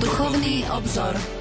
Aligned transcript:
Duchovný 0.00 0.64
obzor. 0.70 1.39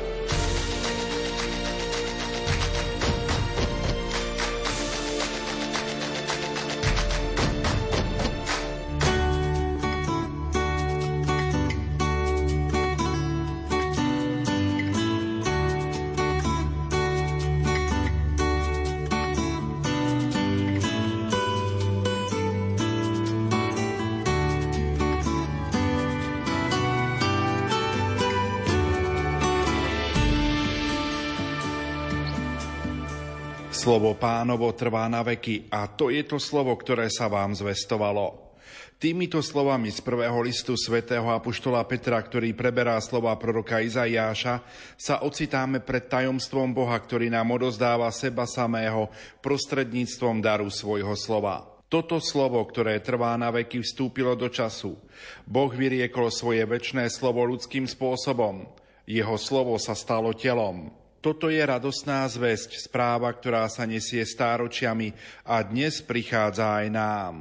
Slovo 33.89 34.13
pánovo 34.13 34.69
trvá 34.77 35.09
na 35.09 35.25
veky 35.25 35.65
a 35.73 35.89
to 35.89 36.13
je 36.13 36.21
to 36.21 36.37
slovo, 36.37 36.77
ktoré 36.77 37.09
sa 37.09 37.25
vám 37.25 37.57
zvestovalo. 37.57 38.53
Týmito 39.01 39.41
slovami 39.41 39.89
z 39.89 40.05
prvého 40.05 40.37
listu 40.45 40.77
svätého 40.77 41.25
Apoštola 41.25 41.81
Petra, 41.89 42.21
ktorý 42.21 42.53
preberá 42.53 43.01
slova 43.01 43.33
proroka 43.41 43.81
Izaiáša, 43.81 44.61
sa 44.93 45.25
ocitáme 45.25 45.81
pred 45.81 46.05
tajomstvom 46.05 46.69
Boha, 46.69 46.93
ktorý 47.01 47.33
nám 47.33 47.49
odozdáva 47.49 48.13
seba 48.13 48.45
samého 48.45 49.09
prostredníctvom 49.41 50.37
daru 50.37 50.69
svojho 50.69 51.17
slova. 51.17 51.65
Toto 51.89 52.21
slovo, 52.21 52.61
ktoré 52.69 53.01
trvá 53.01 53.33
na 53.41 53.49
veky, 53.49 53.81
vstúpilo 53.81 54.37
do 54.37 54.53
času. 54.53 55.01
Boh 55.49 55.73
vyriekol 55.73 56.29
svoje 56.29 56.61
väčšné 56.61 57.09
slovo 57.09 57.41
ľudským 57.41 57.89
spôsobom. 57.89 58.69
Jeho 59.09 59.33
slovo 59.41 59.81
sa 59.81 59.97
stalo 59.97 60.29
telom. 60.37 60.93
Toto 61.19 61.51
je 61.51 61.59
radosná 61.59 62.23
zväzť, 62.31 62.79
správa, 62.79 63.27
ktorá 63.35 63.67
sa 63.67 63.83
nesie 63.83 64.23
stáročiami 64.23 65.11
a 65.43 65.59
dnes 65.67 65.99
prichádza 65.99 66.79
aj 66.79 66.87
nám. 66.87 67.35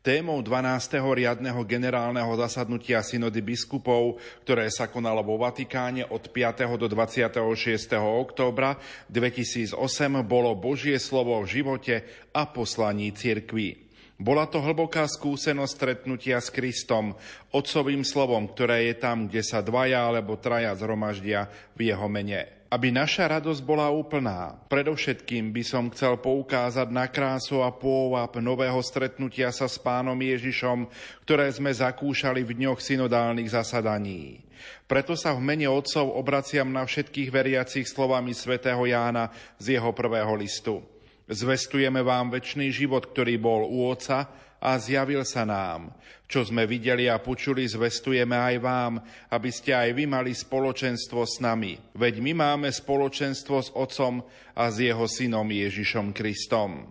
Témou 0.00 0.40
12. 0.40 0.96
riadneho 0.96 1.60
generálneho 1.68 2.32
zasadnutia 2.40 3.04
synody 3.04 3.44
biskupov, 3.44 4.16
ktoré 4.48 4.72
sa 4.72 4.88
konalo 4.88 5.20
vo 5.20 5.36
Vatikáne 5.36 6.08
od 6.08 6.32
5. 6.32 6.80
do 6.80 6.88
26. 6.88 7.36
októbra 8.00 8.80
2008, 9.12 9.76
bolo 10.24 10.56
Božie 10.56 10.96
slovo 10.96 11.36
v 11.44 11.60
živote 11.60 12.00
a 12.32 12.48
poslaní 12.48 13.12
cirkvi. 13.12 13.84
Bola 14.16 14.48
to 14.48 14.64
hlboká 14.64 15.04
skúsenosť 15.04 15.72
stretnutia 15.76 16.40
s 16.40 16.48
Kristom, 16.48 17.12
otcovým 17.52 18.00
slovom, 18.00 18.48
ktoré 18.48 18.88
je 18.88 18.96
tam, 18.96 19.28
kde 19.28 19.44
sa 19.44 19.60
dvaja 19.60 20.08
alebo 20.08 20.40
traja 20.40 20.72
zhromaždia 20.72 21.52
v 21.76 21.92
jeho 21.92 22.08
mene 22.08 22.59
aby 22.70 22.94
naša 22.94 23.26
radosť 23.26 23.66
bola 23.66 23.90
úplná. 23.90 24.54
Predovšetkým 24.70 25.50
by 25.50 25.62
som 25.66 25.90
chcel 25.90 26.22
poukázať 26.22 26.86
na 26.94 27.10
krásu 27.10 27.66
a 27.66 27.74
pôvab 27.74 28.38
nového 28.38 28.78
stretnutia 28.78 29.50
sa 29.50 29.66
s 29.66 29.74
pánom 29.74 30.14
Ježišom, 30.14 30.86
ktoré 31.26 31.50
sme 31.50 31.74
zakúšali 31.74 32.46
v 32.46 32.62
dňoch 32.62 32.78
synodálnych 32.78 33.50
zasadaní. 33.50 34.46
Preto 34.86 35.18
sa 35.18 35.34
v 35.34 35.42
mene 35.42 35.66
otcov 35.66 36.14
obraciam 36.14 36.70
na 36.70 36.86
všetkých 36.86 37.34
veriacich 37.34 37.90
slovami 37.90 38.30
svätého 38.38 38.86
Jána 38.86 39.34
z 39.58 39.74
jeho 39.74 39.90
prvého 39.90 40.30
listu. 40.38 40.78
Zvestujeme 41.26 42.06
vám 42.06 42.30
väčší 42.30 42.70
život, 42.70 43.06
ktorý 43.10 43.38
bol 43.38 43.66
u 43.66 43.86
Otca 43.86 44.30
a 44.60 44.76
zjavil 44.76 45.24
sa 45.24 45.48
nám. 45.48 45.96
Čo 46.30 46.46
sme 46.46 46.62
videli 46.68 47.10
a 47.10 47.18
počuli, 47.18 47.66
zvestujeme 47.66 48.38
aj 48.38 48.56
vám, 48.62 48.92
aby 49.34 49.50
ste 49.50 49.74
aj 49.74 49.90
vy 49.98 50.04
mali 50.06 50.30
spoločenstvo 50.30 51.26
s 51.26 51.42
nami. 51.42 51.74
Veď 51.98 52.22
my 52.22 52.32
máme 52.38 52.68
spoločenstvo 52.70 53.56
s 53.58 53.74
Otcom 53.74 54.22
a 54.54 54.70
s 54.70 54.76
jeho 54.78 55.10
synom 55.10 55.48
Ježišom 55.50 56.14
Kristom. 56.14 56.86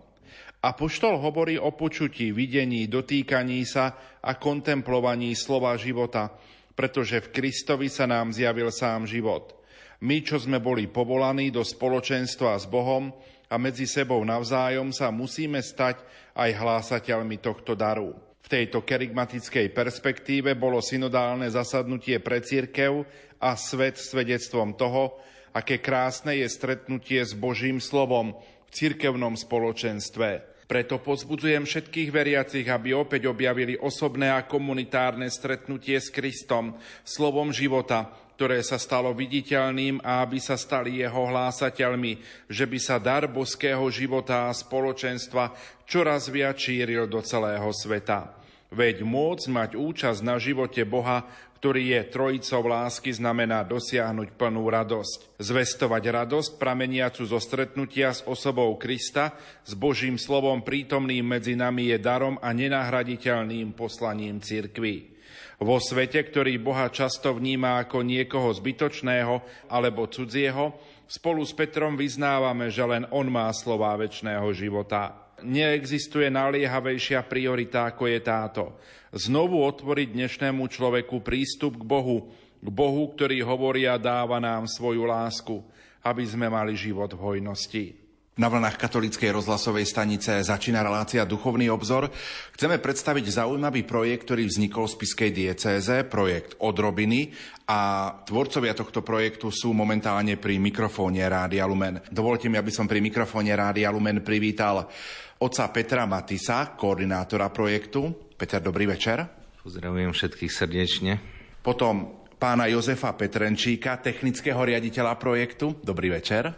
Apoštol 0.60 1.16
hovorí 1.16 1.56
o 1.56 1.72
počutí, 1.72 2.36
videní, 2.36 2.84
dotýkaní 2.84 3.64
sa 3.64 3.96
a 4.20 4.36
kontemplovaní 4.36 5.32
slova 5.32 5.72
života, 5.80 6.36
pretože 6.76 7.24
v 7.24 7.32
Kristovi 7.32 7.88
sa 7.88 8.04
nám 8.04 8.36
zjavil 8.36 8.68
sám 8.68 9.08
život. 9.08 9.56
My, 10.04 10.20
čo 10.20 10.36
sme 10.36 10.60
boli 10.60 10.84
povolaní 10.84 11.48
do 11.48 11.64
spoločenstva 11.64 12.60
s 12.60 12.68
Bohom 12.68 13.08
a 13.50 13.58
medzi 13.58 13.84
sebou 13.90 14.22
navzájom 14.22 14.94
sa 14.94 15.10
musíme 15.10 15.58
stať 15.58 15.98
aj 16.38 16.50
hlásateľmi 16.54 17.42
tohto 17.42 17.74
daru 17.74 18.30
tejto 18.50 18.82
kerigmatickej 18.82 19.70
perspektíve 19.70 20.58
bolo 20.58 20.82
synodálne 20.82 21.46
zasadnutie 21.46 22.18
pre 22.18 22.42
církev 22.42 23.06
a 23.38 23.54
svet 23.54 23.94
svedectvom 23.94 24.74
toho, 24.74 25.22
aké 25.54 25.78
krásne 25.78 26.34
je 26.34 26.50
stretnutie 26.50 27.22
s 27.22 27.30
Božím 27.38 27.78
slovom 27.78 28.34
v 28.66 28.70
cirkevnom 28.74 29.38
spoločenstve. 29.38 30.50
Preto 30.66 31.02
pozbudzujem 31.02 31.66
všetkých 31.66 32.10
veriacich, 32.14 32.66
aby 32.66 32.94
opäť 32.94 33.26
objavili 33.30 33.74
osobné 33.78 34.30
a 34.30 34.46
komunitárne 34.46 35.26
stretnutie 35.30 35.98
s 35.98 36.14
Kristom, 36.14 36.78
slovom 37.02 37.50
života, 37.50 38.10
ktoré 38.40 38.64
sa 38.64 38.80
stalo 38.80 39.12
viditeľným 39.12 40.00
a 40.00 40.24
aby 40.24 40.40
sa 40.40 40.56
stali 40.56 41.04
jeho 41.04 41.28
hlásateľmi, 41.28 42.24
že 42.48 42.64
by 42.64 42.78
sa 42.80 42.96
dar 42.96 43.28
boského 43.28 43.84
života 43.92 44.48
a 44.48 44.56
spoločenstva 44.56 45.52
čoraz 45.84 46.32
viac 46.32 46.56
šíril 46.56 47.04
do 47.04 47.20
celého 47.20 47.68
sveta. 47.68 48.32
Veď 48.72 49.04
môcť 49.04 49.44
mať 49.44 49.70
účasť 49.76 50.24
na 50.24 50.40
živote 50.40 50.88
Boha, 50.88 51.28
ktorý 51.60 51.92
je 51.92 52.00
trojicou 52.08 52.64
lásky, 52.64 53.12
znamená 53.12 53.60
dosiahnuť 53.60 54.32
plnú 54.32 54.64
radosť. 54.72 55.36
Zvestovať 55.36 56.08
radosť 56.08 56.56
prameniacu 56.56 57.28
zo 57.28 57.36
stretnutia 57.36 58.16
s 58.16 58.24
osobou 58.24 58.72
Krista, 58.80 59.36
s 59.68 59.76
Božím 59.76 60.16
slovom 60.16 60.64
prítomným 60.64 61.28
medzi 61.28 61.60
nami 61.60 61.92
je 61.92 62.00
darom 62.00 62.40
a 62.40 62.56
nenahraditeľným 62.56 63.76
poslaním 63.76 64.40
cirkvi. 64.40 65.19
Vo 65.60 65.76
svete, 65.76 66.24
ktorý 66.24 66.56
Boha 66.56 66.88
často 66.88 67.36
vníma 67.36 67.84
ako 67.84 68.00
niekoho 68.00 68.48
zbytočného 68.48 69.68
alebo 69.68 70.08
cudzieho, 70.08 70.72
spolu 71.04 71.44
s 71.44 71.52
Petrom 71.52 72.00
vyznávame, 72.00 72.72
že 72.72 72.80
len 72.82 73.04
On 73.12 73.28
má 73.28 73.52
slová 73.52 73.92
väčšného 74.00 74.48
života 74.56 75.30
neexistuje 75.42 76.28
naliehavejšia 76.28 77.24
priorita, 77.24 77.88
ako 77.88 78.04
je 78.08 78.20
táto. 78.20 78.64
Znovu 79.10 79.60
otvoriť 79.64 80.14
dnešnému 80.14 80.62
človeku 80.70 81.24
prístup 81.24 81.80
k 81.80 81.84
Bohu, 81.84 82.30
k 82.60 82.68
Bohu, 82.68 83.10
ktorý 83.16 83.42
hovorí 83.42 83.88
a 83.88 83.98
dáva 83.98 84.38
nám 84.38 84.68
svoju 84.68 85.08
lásku, 85.08 85.64
aby 86.04 86.24
sme 86.24 86.46
mali 86.52 86.76
život 86.76 87.10
v 87.16 87.20
hojnosti. 87.20 87.99
Na 88.40 88.48
vlnách 88.48 88.80
katolíckej 88.80 89.36
rozhlasovej 89.36 89.84
stanice 89.84 90.40
začína 90.40 90.80
relácia 90.80 91.28
Duchovný 91.28 91.68
obzor. 91.68 92.08
Chceme 92.56 92.80
predstaviť 92.80 93.36
zaujímavý 93.36 93.84
projekt, 93.84 94.24
ktorý 94.24 94.48
vznikol 94.48 94.88
v 94.88 94.96
Spiskej 94.96 95.28
diecéze, 95.28 96.08
projekt 96.08 96.56
Odrobiny 96.56 97.36
a 97.68 98.08
tvorcovia 98.24 98.72
tohto 98.72 99.04
projektu 99.04 99.52
sú 99.52 99.76
momentálne 99.76 100.40
pri 100.40 100.56
mikrofóne 100.56 101.20
Rádia 101.20 101.68
Lumen. 101.68 102.00
Dovolte 102.08 102.48
mi, 102.48 102.56
aby 102.56 102.72
som 102.72 102.88
pri 102.88 103.04
mikrofóne 103.04 103.52
Rádia 103.52 103.92
Lumen 103.92 104.24
privítal 104.24 104.88
oca 105.36 105.64
Petra 105.68 106.08
Matisa, 106.08 106.72
koordinátora 106.72 107.52
projektu. 107.52 108.32
Peter, 108.40 108.64
dobrý 108.64 108.88
večer. 108.88 109.20
Pozdravujem 109.60 110.16
všetkých 110.16 110.48
srdečne. 110.48 111.12
Potom 111.60 112.24
pána 112.40 112.72
Jozefa 112.72 113.12
Petrenčíka, 113.12 114.00
technického 114.00 114.64
riaditeľa 114.64 115.20
projektu. 115.20 115.76
Dobrý 115.84 116.08
večer. 116.08 116.48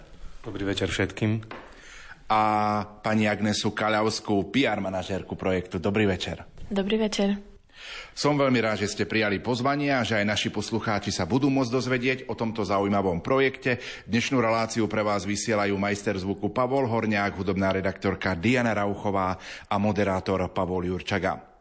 Dobrý 0.47 0.63
večer 0.63 0.87
všetkým. 0.87 1.72
A 2.33 2.39
pani 3.05 3.29
Agnesu 3.29 3.77
Kaľavskú, 3.77 4.49
PR 4.49 4.81
manažérku 4.81 5.37
projektu. 5.37 5.77
Dobrý 5.77 6.09
večer. 6.09 6.49
Dobrý 6.73 6.97
večer. 6.97 7.37
Som 8.17 8.41
veľmi 8.41 8.57
rád, 8.57 8.85
že 8.85 8.89
ste 8.89 9.05
prijali 9.05 9.37
pozvanie 9.37 9.93
a 9.93 10.01
že 10.01 10.17
aj 10.17 10.25
naši 10.25 10.49
poslucháči 10.49 11.13
sa 11.13 11.29
budú 11.29 11.53
môcť 11.53 11.73
dozvedieť 11.73 12.19
o 12.33 12.35
tomto 12.37 12.65
zaujímavom 12.65 13.21
projekte. 13.21 13.85
Dnešnú 14.09 14.41
reláciu 14.41 14.89
pre 14.89 15.05
vás 15.05 15.29
vysielajú 15.29 15.77
majster 15.77 16.17
zvuku 16.17 16.49
Pavol 16.57 16.89
Horniak, 16.89 17.37
hudobná 17.37 17.69
redaktorka 17.73 18.33
Diana 18.33 18.73
Rauchová 18.73 19.37
a 19.69 19.77
moderátor 19.77 20.49
Pavol 20.57 20.89
Jurčaga. 20.89 21.52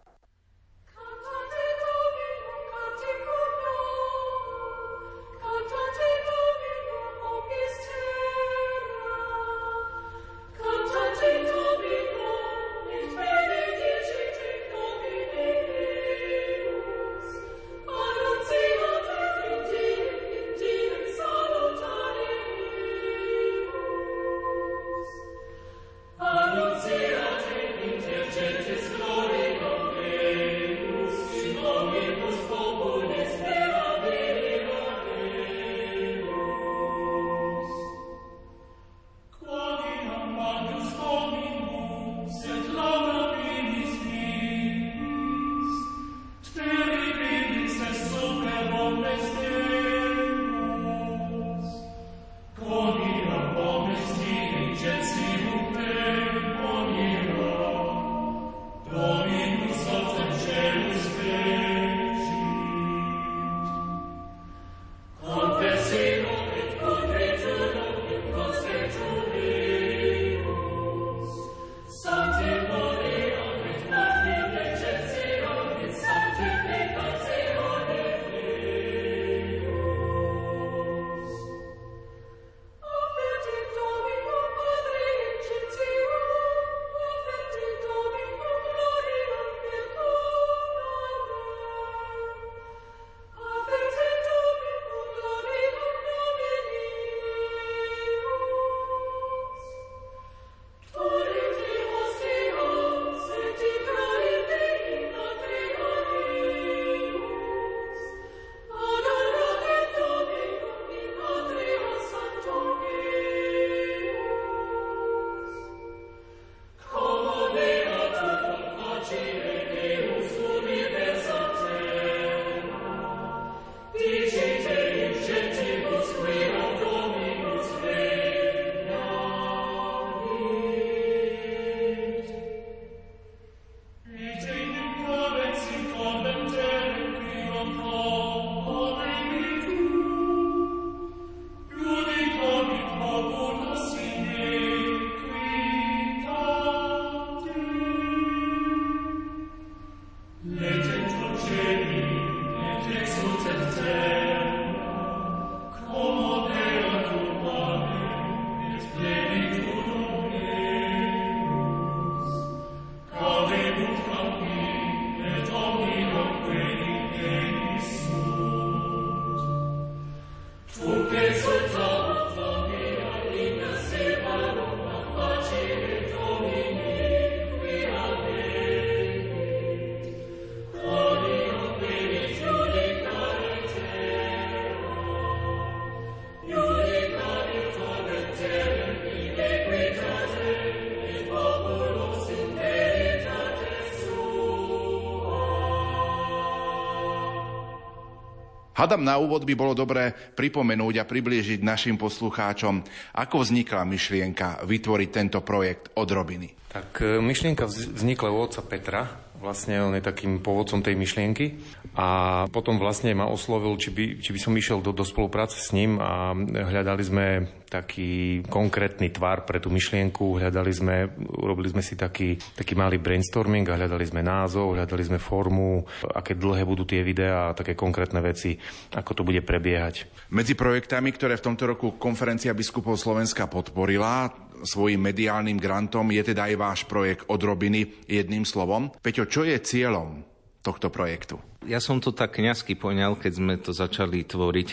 Hadam 198.82 199.06
na 199.06 199.22
úvod 199.22 199.46
by 199.46 199.54
bolo 199.54 199.78
dobré 199.78 200.10
pripomenúť 200.10 201.06
a 201.06 201.06
priblížiť 201.06 201.62
našim 201.62 202.02
poslucháčom, 202.02 202.82
ako 203.14 203.46
vznikla 203.46 203.86
myšlienka 203.86 204.66
vytvoriť 204.66 205.10
tento 205.14 205.46
projekt 205.46 205.94
od 206.02 206.10
Robiny. 206.10 206.50
Tak 206.74 206.98
e, 207.06 207.22
myšlienka 207.22 207.70
vznikla 207.70 208.34
u 208.34 208.42
otca 208.42 208.66
Petra, 208.66 209.06
vlastne 209.38 209.78
on 209.86 209.94
je 209.94 210.02
takým 210.02 210.42
pôvodcom 210.42 210.82
tej 210.82 210.98
myšlienky 210.98 211.62
a 211.92 212.08
potom 212.48 212.80
vlastne 212.80 213.12
ma 213.12 213.28
oslovil, 213.28 213.76
či 213.76 213.92
by, 213.92 214.06
či 214.24 214.32
by 214.32 214.40
som 214.40 214.56
išiel 214.56 214.80
do, 214.80 214.96
do 214.96 215.04
spolupráce 215.04 215.60
s 215.60 215.76
ním 215.76 216.00
a 216.00 216.32
hľadali 216.48 217.04
sme 217.04 217.26
taký 217.68 218.44
konkrétny 218.48 219.12
tvar 219.16 219.48
pre 219.48 219.60
tú 219.64 219.72
myšlienku, 219.72 220.40
hľadali 220.40 220.72
sme, 220.72 221.08
urobili 221.40 221.72
sme 221.72 221.84
si 221.84 221.96
taký, 222.00 222.36
taký 222.36 222.76
malý 222.76 223.00
brainstorming 223.00 223.68
a 223.72 223.80
hľadali 223.80 224.08
sme 224.08 224.24
názov, 224.24 224.76
hľadali 224.76 225.04
sme 225.08 225.20
formu, 225.20 225.84
aké 226.16 226.36
dlhé 226.36 226.64
budú 226.68 226.84
tie 226.84 227.04
videá 227.04 227.52
a 227.52 227.56
také 227.56 227.76
konkrétne 227.76 228.20
veci, 228.20 228.56
ako 228.96 229.12
to 229.12 229.28
bude 229.28 229.44
prebiehať. 229.44 230.28
Medzi 230.32 230.56
projektami, 230.56 231.12
ktoré 231.16 231.40
v 231.40 231.48
tomto 231.52 231.64
roku 231.68 231.96
konferencia 232.00 232.56
biskupov 232.56 233.00
Slovenska 233.00 233.48
podporila, 233.48 234.32
svojim 234.64 235.02
mediálnym 235.02 235.58
grantom 235.58 236.08
je 236.14 236.22
teda 236.22 236.52
aj 236.52 236.56
váš 236.56 236.80
projekt 236.86 237.26
Odrobiny 237.28 238.06
jedným 238.06 238.46
slovom. 238.46 238.94
Peťo, 239.02 239.26
čo 239.26 239.42
je 239.42 239.58
cieľom 239.58 240.31
tohto 240.62 240.94
projektu? 240.94 241.42
Ja 241.62 241.78
som 241.78 242.02
to 242.02 242.10
tak 242.10 242.42
kňazky 242.42 242.74
poňal, 242.74 243.18
keď 243.22 243.34
sme 243.38 243.54
to 243.62 243.70
začali 243.70 244.26
tvoriť, 244.26 244.70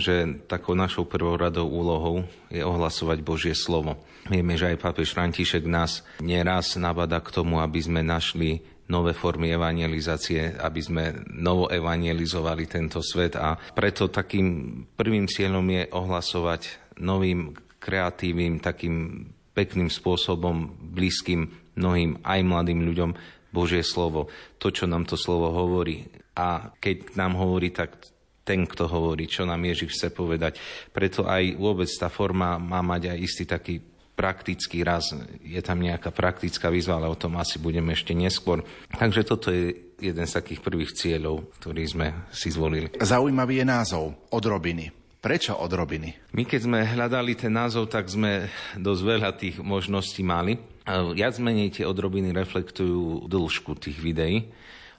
že 0.00 0.44
takou 0.48 0.72
našou 0.72 1.04
prvoradou 1.04 1.68
úlohou 1.68 2.24
je 2.48 2.64
ohlasovať 2.64 3.18
Božie 3.20 3.52
slovo. 3.52 4.00
Vieme, 4.28 4.56
že 4.56 4.72
aj 4.72 4.80
pápež 4.80 5.12
František 5.12 5.68
nás 5.68 6.00
neraz 6.24 6.80
nabada 6.80 7.20
k 7.20 7.32
tomu, 7.36 7.60
aby 7.60 7.84
sme 7.84 8.00
našli 8.00 8.64
nové 8.88 9.12
formy 9.12 9.52
evangelizácie, 9.52 10.56
aby 10.56 10.80
sme 10.80 11.04
novo 11.32 11.68
evangelizovali 11.68 12.64
tento 12.68 13.00
svet 13.04 13.36
a 13.36 13.56
preto 13.76 14.08
takým 14.12 14.84
prvým 14.96 15.28
cieľom 15.28 15.64
je 15.68 15.82
ohlasovať 15.92 16.62
novým, 17.00 17.56
kreatívnym, 17.82 18.62
takým 18.62 19.26
pekným 19.52 19.90
spôsobom, 19.90 20.70
blízkym 20.94 21.50
mnohým 21.74 22.22
aj 22.22 22.40
mladým 22.46 22.80
ľuďom 22.86 23.10
Božie 23.52 23.84
slovo, 23.84 24.32
to, 24.56 24.72
čo 24.72 24.88
nám 24.88 25.04
to 25.04 25.20
slovo 25.20 25.52
hovorí 25.52 26.08
a 26.32 26.72
keď 26.80 27.14
nám 27.14 27.36
hovorí, 27.36 27.68
tak 27.70 28.00
ten, 28.42 28.66
kto 28.66 28.90
hovorí, 28.90 29.30
čo 29.30 29.46
nám 29.46 29.62
Ježiš 29.62 29.94
chce 29.94 30.08
povedať. 30.10 30.58
Preto 30.90 31.28
aj 31.28 31.54
vôbec 31.54 31.86
tá 31.86 32.10
forma 32.10 32.58
má 32.58 32.82
mať 32.82 33.14
aj 33.14 33.18
istý 33.22 33.44
taký 33.46 33.78
praktický 34.12 34.82
raz. 34.84 35.14
Je 35.40 35.62
tam 35.62 35.80
nejaká 35.80 36.10
praktická 36.12 36.68
výzva, 36.68 36.98
ale 36.98 37.08
o 37.08 37.16
tom 37.16 37.38
asi 37.38 37.62
budeme 37.62 37.94
ešte 37.94 38.12
neskôr. 38.12 38.60
Takže 38.92 39.22
toto 39.24 39.48
je 39.54 39.94
jeden 40.02 40.26
z 40.26 40.36
takých 40.36 40.60
prvých 40.60 40.92
cieľov, 40.98 41.54
ktorý 41.62 41.82
sme 41.86 42.06
si 42.34 42.50
zvolili. 42.50 42.90
Zaujímavý 42.98 43.62
je 43.62 43.66
názov 43.66 44.04
Odrobiny. 44.34 45.01
Prečo 45.22 45.54
odrobiny? 45.54 46.34
My 46.34 46.42
keď 46.42 46.60
sme 46.66 46.78
hľadali 46.82 47.38
ten 47.38 47.54
názov, 47.54 47.86
tak 47.86 48.10
sme 48.10 48.50
dosť 48.74 49.02
veľa 49.06 49.30
tých 49.38 49.62
možností 49.62 50.26
mali. 50.26 50.58
Viac 50.90 51.38
menej 51.38 51.78
tie 51.78 51.84
odrobiny 51.86 52.34
reflektujú 52.34 53.30
dĺžku 53.30 53.78
tých 53.78 54.02
videí 54.02 54.50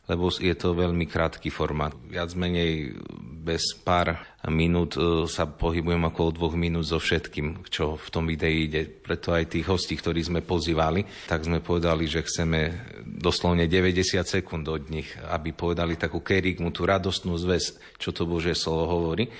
lebo 0.04 0.28
je 0.28 0.52
to 0.52 0.76
veľmi 0.76 1.08
krátky 1.08 1.48
formát. 1.48 1.96
Viac 1.96 2.36
menej 2.36 2.92
bez 3.40 3.72
pár 3.88 4.20
minút 4.52 5.00
e, 5.00 5.24
sa 5.32 5.48
pohybujem 5.48 6.12
okolo 6.12 6.36
dvoch 6.36 6.56
minút 6.60 6.92
so 6.92 7.00
všetkým, 7.00 7.64
čo 7.72 7.96
v 7.96 8.08
tom 8.12 8.28
videi 8.28 8.68
ide. 8.68 8.84
Preto 8.84 9.32
aj 9.32 9.56
tých 9.56 9.64
hostí, 9.64 9.96
ktorí 9.96 10.20
sme 10.20 10.44
pozývali, 10.44 11.08
tak 11.32 11.48
sme 11.48 11.64
povedali, 11.64 12.04
že 12.04 12.20
chceme 12.20 12.60
doslovne 13.00 13.64
90 13.72 14.20
sekúnd 14.28 14.68
od 14.68 14.92
nich, 14.92 15.08
aby 15.32 15.56
povedali 15.56 15.96
takú 15.96 16.20
kerigmu, 16.20 16.76
tú 16.76 16.84
radostnú 16.84 17.40
zväz, 17.40 17.80
čo 17.96 18.12
to 18.12 18.28
Božie 18.28 18.60
slovo 18.60 18.92
hovorí. 18.92 19.32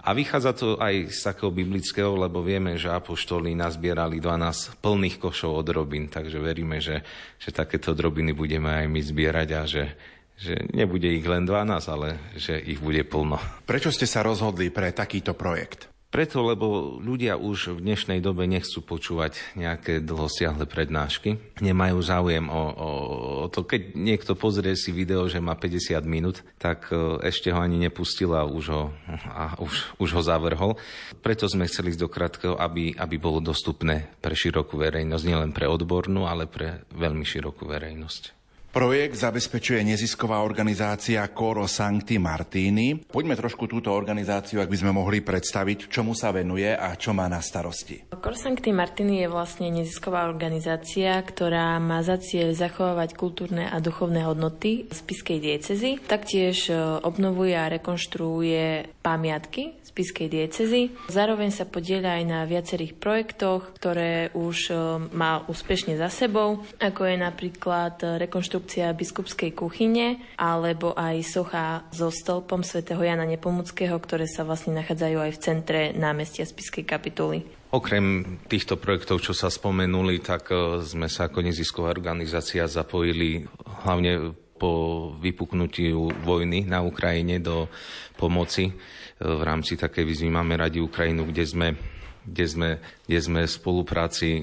A 0.00 0.16
vychádza 0.16 0.56
to 0.56 0.68
aj 0.80 1.12
z 1.12 1.20
takého 1.20 1.52
biblického, 1.52 2.16
lebo 2.16 2.40
vieme, 2.40 2.80
že 2.80 2.88
apoštoli 2.88 3.52
nazbierali 3.52 4.16
12 4.16 4.80
plných 4.80 5.20
košov 5.20 5.60
od 5.60 5.68
robín, 5.68 6.08
takže 6.08 6.40
veríme, 6.40 6.80
že, 6.80 7.04
že 7.36 7.52
takéto 7.52 7.92
drobiny 7.92 8.32
budeme 8.32 8.72
aj 8.72 8.86
my 8.88 9.00
zbierať 9.04 9.48
a 9.52 9.62
že, 9.68 9.84
že 10.40 10.56
nebude 10.72 11.10
ich 11.12 11.26
len 11.26 11.44
12, 11.44 11.84
ale 11.92 12.16
že 12.32 12.56
ich 12.56 12.80
bude 12.80 13.04
plno. 13.04 13.36
Prečo 13.68 13.92
ste 13.92 14.08
sa 14.08 14.24
rozhodli 14.24 14.72
pre 14.72 14.88
takýto 14.96 15.36
projekt? 15.36 15.89
Preto, 16.10 16.42
lebo 16.42 16.98
ľudia 16.98 17.38
už 17.38 17.78
v 17.78 17.86
dnešnej 17.86 18.18
dobe 18.18 18.42
nechcú 18.50 18.82
počúvať 18.82 19.38
nejaké 19.54 20.02
dlhosiahle 20.02 20.66
prednášky. 20.66 21.38
Nemajú 21.62 22.02
záujem 22.02 22.50
o, 22.50 22.62
o, 22.66 22.90
o 23.42 23.46
to. 23.46 23.62
Keď 23.62 23.94
niekto 23.94 24.34
pozrie 24.34 24.74
si 24.74 24.90
video, 24.90 25.30
že 25.30 25.38
má 25.38 25.54
50 25.54 26.02
minút, 26.10 26.42
tak 26.58 26.90
e, 26.90 27.22
ešte 27.30 27.54
ho 27.54 27.62
ani 27.62 27.78
nepustil 27.78 28.34
a 28.34 28.42
už 28.42 28.64
ho, 28.74 28.84
a 29.30 29.54
už, 29.62 30.02
už 30.02 30.10
ho 30.18 30.22
zavrhol. 30.26 30.74
Preto 31.22 31.46
sme 31.46 31.70
chceli 31.70 31.94
ísť 31.94 32.02
do 32.02 32.10
krátkeho, 32.10 32.54
aby, 32.58 32.90
aby 32.98 33.14
bolo 33.14 33.38
dostupné 33.38 34.10
pre 34.18 34.34
širokú 34.34 34.82
verejnosť, 34.82 35.22
nielen 35.22 35.54
pre 35.54 35.70
odbornú, 35.70 36.26
ale 36.26 36.50
pre 36.50 36.82
veľmi 36.90 37.22
širokú 37.22 37.70
verejnosť. 37.70 38.39
Projekt 38.70 39.18
zabezpečuje 39.18 39.82
nezisková 39.82 40.46
organizácia 40.46 41.26
Coro 41.34 41.66
Sancti 41.66 42.22
Martini. 42.22 42.94
Poďme 42.94 43.34
trošku 43.34 43.66
túto 43.66 43.90
organizáciu, 43.90 44.62
ak 44.62 44.70
by 44.70 44.78
sme 44.78 44.94
mohli 44.94 45.26
predstaviť, 45.26 45.90
čomu 45.90 46.14
sa 46.14 46.30
venuje 46.30 46.70
a 46.70 46.94
čo 46.94 47.10
má 47.10 47.26
na 47.26 47.42
starosti. 47.42 48.06
Coro 48.14 48.38
Sancti 48.38 48.70
Martini 48.70 49.26
je 49.26 49.28
vlastne 49.28 49.74
nezisková 49.74 50.30
organizácia, 50.30 51.18
ktorá 51.18 51.82
má 51.82 51.98
za 52.06 52.22
cieľ 52.22 52.54
zachovávať 52.54 53.18
kultúrne 53.18 53.66
a 53.66 53.82
duchovné 53.82 54.22
hodnoty 54.22 54.86
z 54.86 55.00
Piskej 55.02 55.42
diecezy. 55.42 55.98
Taktiež 56.06 56.70
e, 56.70 56.78
obnovuje 57.02 57.58
a 57.58 57.66
rekonštruuje 57.74 58.86
pamiatky 59.02 59.82
Spiskej 59.90 60.30
diecezy. 60.30 60.94
Zároveň 61.10 61.50
sa 61.50 61.66
podieľa 61.66 62.22
aj 62.22 62.24
na 62.24 62.40
viacerých 62.46 62.94
projektoch, 62.94 63.74
ktoré 63.74 64.30
už 64.38 64.70
e, 64.70 64.74
má 65.10 65.42
úspešne 65.50 65.98
za 65.98 66.06
sebou, 66.06 66.62
ako 66.78 67.02
je 67.10 67.16
napríklad 67.18 67.98
rekonštrukcia 68.60 68.92
biskupskej 68.92 69.50
kuchyne 69.56 70.20
alebo 70.36 70.92
aj 70.92 71.24
socha 71.24 71.88
so 71.88 72.12
stĺpom 72.12 72.60
svätého 72.60 73.00
Jana 73.00 73.24
Nepomuckého, 73.24 73.96
ktoré 73.96 74.28
sa 74.28 74.44
vlastne 74.44 74.76
nachádzajú 74.76 75.16
aj 75.16 75.30
v 75.32 75.42
centre 75.42 75.80
námestia 75.96 76.44
Spiskej 76.44 76.84
kapituly. 76.84 77.48
Okrem 77.72 78.36
týchto 78.50 78.76
projektov, 78.76 79.22
čo 79.24 79.32
sa 79.32 79.48
spomenuli, 79.48 80.20
tak 80.20 80.50
e, 80.50 80.82
sme 80.82 81.06
sa 81.06 81.30
ako 81.30 81.40
nezisková 81.40 81.94
organizácia 81.94 82.66
zapojili 82.66 83.46
hlavne 83.86 84.34
po 84.60 84.72
vypuknutí 85.16 85.94
vojny 86.20 86.68
na 86.68 86.84
Ukrajine 86.84 87.40
do 87.40 87.70
pomoci 88.20 88.68
v 89.16 89.40
rámci 89.40 89.80
takej 89.80 90.04
výzvy 90.04 90.28
Máme 90.28 90.60
radi 90.60 90.84
Ukrajinu, 90.84 91.24
kde 91.24 91.44
sme 91.48 91.68
kde 92.24 92.44
sme, 92.46 92.70
kde 93.08 93.18
sme 93.20 93.40
v 93.44 93.52
spolupráci 93.52 94.28
e, 94.40 94.42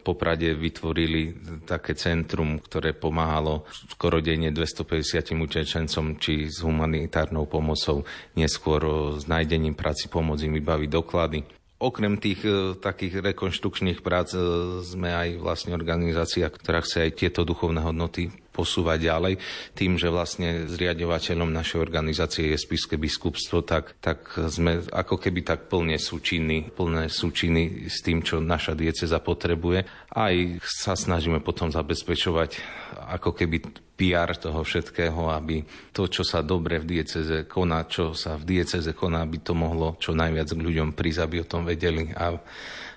Poprade 0.00 0.56
vytvorili 0.56 1.36
také 1.68 1.92
centrum, 1.92 2.56
ktoré 2.56 2.96
pomáhalo 2.96 3.68
skoro 3.92 4.24
denne 4.24 4.48
250 4.48 5.36
utečencom, 5.36 6.16
či 6.16 6.48
s 6.48 6.64
humanitárnou 6.64 7.44
pomocou, 7.44 8.08
neskôr 8.34 8.80
e, 8.80 8.92
s 9.20 9.24
nájdením 9.28 9.76
práci 9.76 10.08
pomôcť 10.08 10.46
im 10.48 10.56
vybaviť 10.56 10.88
doklady. 10.90 11.38
Okrem 11.80 12.20
tých 12.20 12.44
e, 12.44 12.76
takých 12.76 13.20
rekonštrukčných 13.32 14.00
prác 14.00 14.32
sme 14.84 15.12
aj 15.12 15.28
vlastne 15.40 15.72
organizácia, 15.76 16.48
ktorá 16.48 16.80
chce 16.80 17.08
aj 17.08 17.12
tieto 17.16 17.44
duchovné 17.44 17.84
hodnoty 17.84 18.32
posúvať 18.50 18.98
ďalej. 19.06 19.34
Tým, 19.72 19.96
že 19.96 20.10
vlastne 20.10 20.66
zriadovateľom 20.66 21.50
našej 21.50 21.78
organizácie 21.78 22.50
je 22.50 22.58
Spiske 22.58 22.98
biskupstvo, 22.98 23.62
tak, 23.62 23.96
tak 24.02 24.30
sme 24.50 24.82
ako 24.90 25.16
keby 25.16 25.46
tak 25.46 25.70
plne 25.70 25.96
súčinní, 25.96 26.70
plné 26.74 27.08
súčiny 27.08 27.86
s 27.86 28.02
tým, 28.02 28.20
čo 28.26 28.42
naša 28.42 28.74
dieceza 28.74 29.22
potrebuje. 29.22 29.86
Aj 30.10 30.34
sa 30.62 30.98
snažíme 30.98 31.40
potom 31.40 31.70
zabezpečovať 31.70 32.60
ako 33.14 33.30
keby 33.32 33.56
PR 34.00 34.32
toho 34.32 34.64
všetkého, 34.64 35.28
aby 35.28 35.60
to, 35.92 36.08
čo 36.08 36.24
sa 36.24 36.40
dobre 36.40 36.80
v 36.80 36.98
dieceze 36.98 37.44
koná, 37.44 37.84
čo 37.84 38.16
sa 38.16 38.40
v 38.40 38.58
dieceze 38.58 38.96
koná, 38.96 39.22
aby 39.22 39.44
to 39.44 39.52
mohlo 39.52 40.00
čo 40.00 40.16
najviac 40.16 40.56
k 40.56 40.64
ľuďom 40.64 40.96
prísť, 40.96 41.20
aby 41.20 41.36
o 41.44 41.50
tom 41.50 41.68
vedeli 41.68 42.08
a 42.16 42.32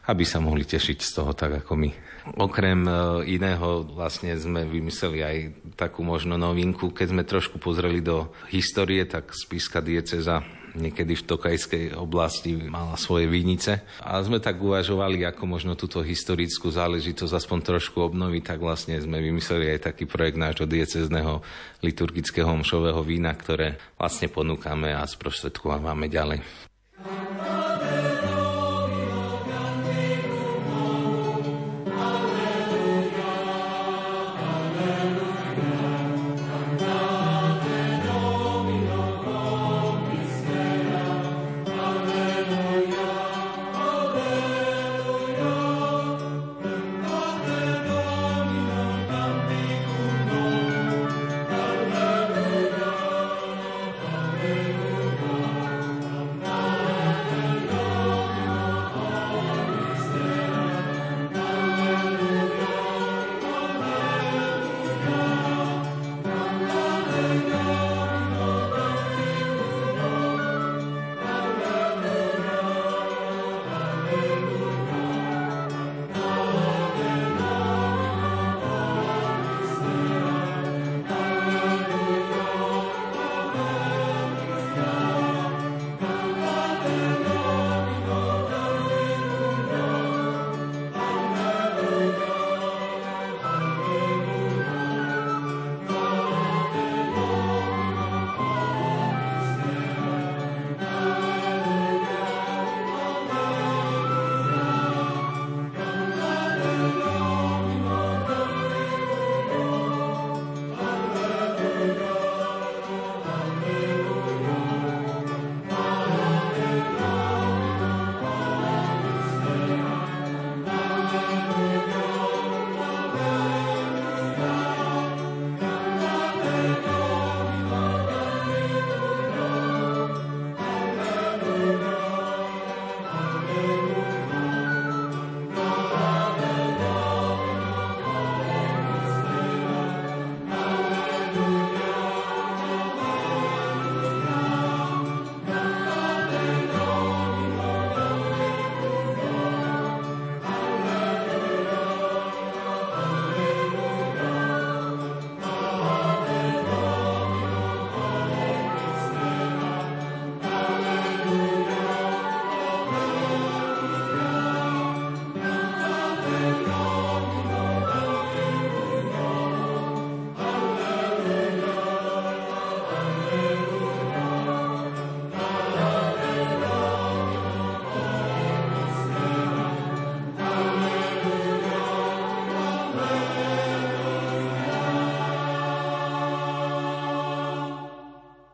aby 0.08 0.24
sa 0.24 0.40
mohli 0.40 0.64
tešiť 0.64 0.98
z 1.00 1.12
toho 1.12 1.32
tak 1.36 1.64
ako 1.64 1.76
my. 1.76 2.13
Okrem 2.24 2.88
e, 2.88 2.92
iného 3.36 3.84
vlastne 3.84 4.32
sme 4.40 4.64
vymysleli 4.64 5.20
aj 5.20 5.38
takú 5.76 6.08
možno 6.08 6.40
novinku, 6.40 6.96
keď 6.96 7.08
sme 7.12 7.24
trošku 7.28 7.60
pozreli 7.60 8.00
do 8.00 8.32
histórie, 8.48 9.04
tak 9.04 9.36
spíska 9.36 9.84
dieceza 9.84 10.40
niekedy 10.74 11.14
v 11.14 11.28
Tokajskej 11.30 11.84
oblasti 11.94 12.58
mala 12.58 12.98
svoje 12.98 13.30
vinice. 13.30 13.86
A 14.02 14.18
sme 14.26 14.42
tak 14.42 14.58
uvažovali, 14.58 15.22
ako 15.22 15.46
možno 15.46 15.78
túto 15.78 16.02
historickú 16.02 16.74
záležitosť 16.74 17.34
aspoň 17.34 17.60
trošku 17.62 18.02
obnoviť, 18.02 18.44
tak 18.44 18.60
vlastne 18.60 18.98
sme 18.98 19.22
vymysleli 19.22 19.78
aj 19.78 19.94
taký 19.94 20.10
projekt 20.10 20.42
nášho 20.42 20.66
diecezného 20.66 21.46
liturgického 21.86 22.50
mšového 22.50 23.02
vína, 23.06 23.34
ktoré 23.38 23.78
vlastne 23.96 24.28
ponúkame 24.30 24.92
a 24.94 25.06
sprostredkovávame 25.06 26.10
ďalej. 26.10 26.42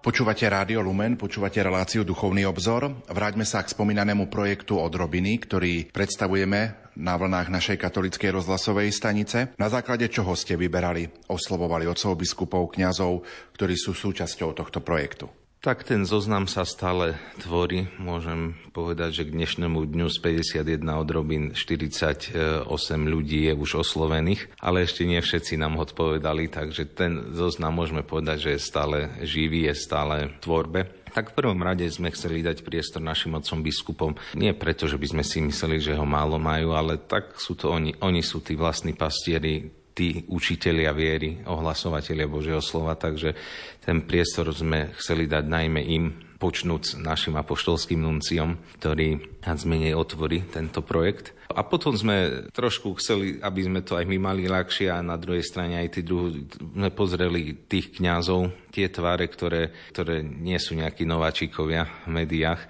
Počúvate 0.09 0.49
Rádio 0.49 0.81
Lumen, 0.81 1.21
počúvate 1.21 1.61
reláciu 1.61 2.01
Duchovný 2.01 2.41
obzor. 2.49 3.05
Vráťme 3.13 3.45
sa 3.45 3.61
k 3.61 3.69
spomínanému 3.69 4.25
projektu 4.25 4.81
Odrobiny, 4.81 5.37
ktorý 5.37 5.93
predstavujeme 5.93 6.89
na 6.97 7.13
vlnách 7.13 7.53
našej 7.53 7.77
katolickej 7.77 8.33
rozhlasovej 8.33 8.89
stanice. 8.89 9.53
Na 9.61 9.69
základe 9.69 10.09
čoho 10.09 10.33
ste 10.33 10.57
vyberali, 10.57 11.29
oslovovali 11.29 11.85
otcov 11.85 12.17
biskupov, 12.17 12.73
kňazov, 12.73 13.21
ktorí 13.53 13.77
sú 13.77 13.93
súčasťou 13.93 14.57
tohto 14.57 14.81
projektu? 14.81 15.29
Tak 15.59 15.83
ten 15.83 16.07
zoznam 16.07 16.47
sa 16.47 16.63
stále 16.63 17.19
tvorí. 17.43 17.91
Môžem 17.99 18.55
povedať, 18.71 19.11
že 19.11 19.23
k 19.27 19.35
dnešnému 19.35 19.91
dňu 19.91 20.07
z 20.07 20.17
51 20.55 20.87
odrobín 20.95 21.51
48 21.51 22.63
ľudí 23.03 23.51
je 23.51 23.53
už 23.59 23.83
oslovených, 23.83 24.55
ale 24.63 24.87
ešte 24.87 25.03
nie 25.03 25.19
všetci 25.19 25.59
nám 25.59 25.75
odpovedali, 25.83 26.47
takže 26.47 26.87
ten 26.87 27.35
zoznam 27.35 27.75
môžeme 27.75 28.07
povedať, 28.07 28.47
že 28.47 28.49
je 28.55 28.67
stále 28.71 29.11
živý, 29.27 29.67
je 29.67 29.75
stále 29.75 30.31
v 30.31 30.35
tvorbe. 30.39 30.81
Tak 31.11 31.35
v 31.35 31.37
prvom 31.43 31.59
rade 31.59 31.83
sme 31.91 32.07
chceli 32.15 32.39
dať 32.39 32.63
priestor 32.63 33.03
našim 33.03 33.35
otcom 33.35 33.59
biskupom. 33.59 34.11
Nie 34.39 34.55
preto, 34.55 34.87
že 34.87 34.95
by 34.95 35.11
sme 35.11 35.23
si 35.27 35.43
mysleli, 35.43 35.83
že 35.83 35.91
ho 35.91 36.07
málo 36.07 36.39
majú, 36.39 36.71
ale 36.71 36.95
tak 36.95 37.35
sú 37.35 37.59
to 37.59 37.67
oni. 37.67 37.99
Oni 37.99 38.23
sú 38.23 38.39
tí 38.39 38.55
vlastní 38.55 38.95
pastieri 38.95 39.75
tí 39.99 40.23
učitelia 40.31 40.95
viery, 40.95 41.43
ohlasovatelia 41.43 42.23
Božieho 42.23 42.63
slova, 42.63 42.95
takže 42.95 43.35
ten 43.83 44.07
priestor 44.07 44.47
sme 44.55 44.95
chceli 44.95 45.27
dať 45.27 45.43
najmä 45.43 45.83
im, 45.91 46.05
počnúť 46.39 47.03
našim 47.03 47.35
apoštolským 47.35 47.99
nunciom, 47.99 48.55
ktorý 48.79 49.19
viac 49.43 49.59
menej 49.67 49.91
otvorí 49.99 50.47
tento 50.47 50.79
projekt. 50.79 51.35
A 51.51 51.67
potom 51.67 51.91
sme 51.91 52.47
trošku 52.55 52.95
chceli, 52.95 53.43
aby 53.43 53.67
sme 53.67 53.83
to 53.83 53.99
aj 53.99 54.07
my 54.07 54.15
mali 54.15 54.47
ľahšie 54.47 54.87
a 54.87 55.03
na 55.03 55.19
druhej 55.19 55.43
strane 55.43 55.75
aj 55.83 55.99
tí 55.99 56.01
druhú, 56.07 56.31
sme 56.47 56.95
pozreli 56.95 57.67
tých 57.67 57.99
kňazov, 57.99 58.71
tie 58.71 58.87
tváre, 58.87 59.27
ktoré, 59.27 59.75
ktoré 59.91 60.23
nie 60.23 60.55
sú 60.63 60.79
nejakí 60.79 61.03
nováčikovia 61.03 62.07
v 62.07 62.23
médiách, 62.23 62.63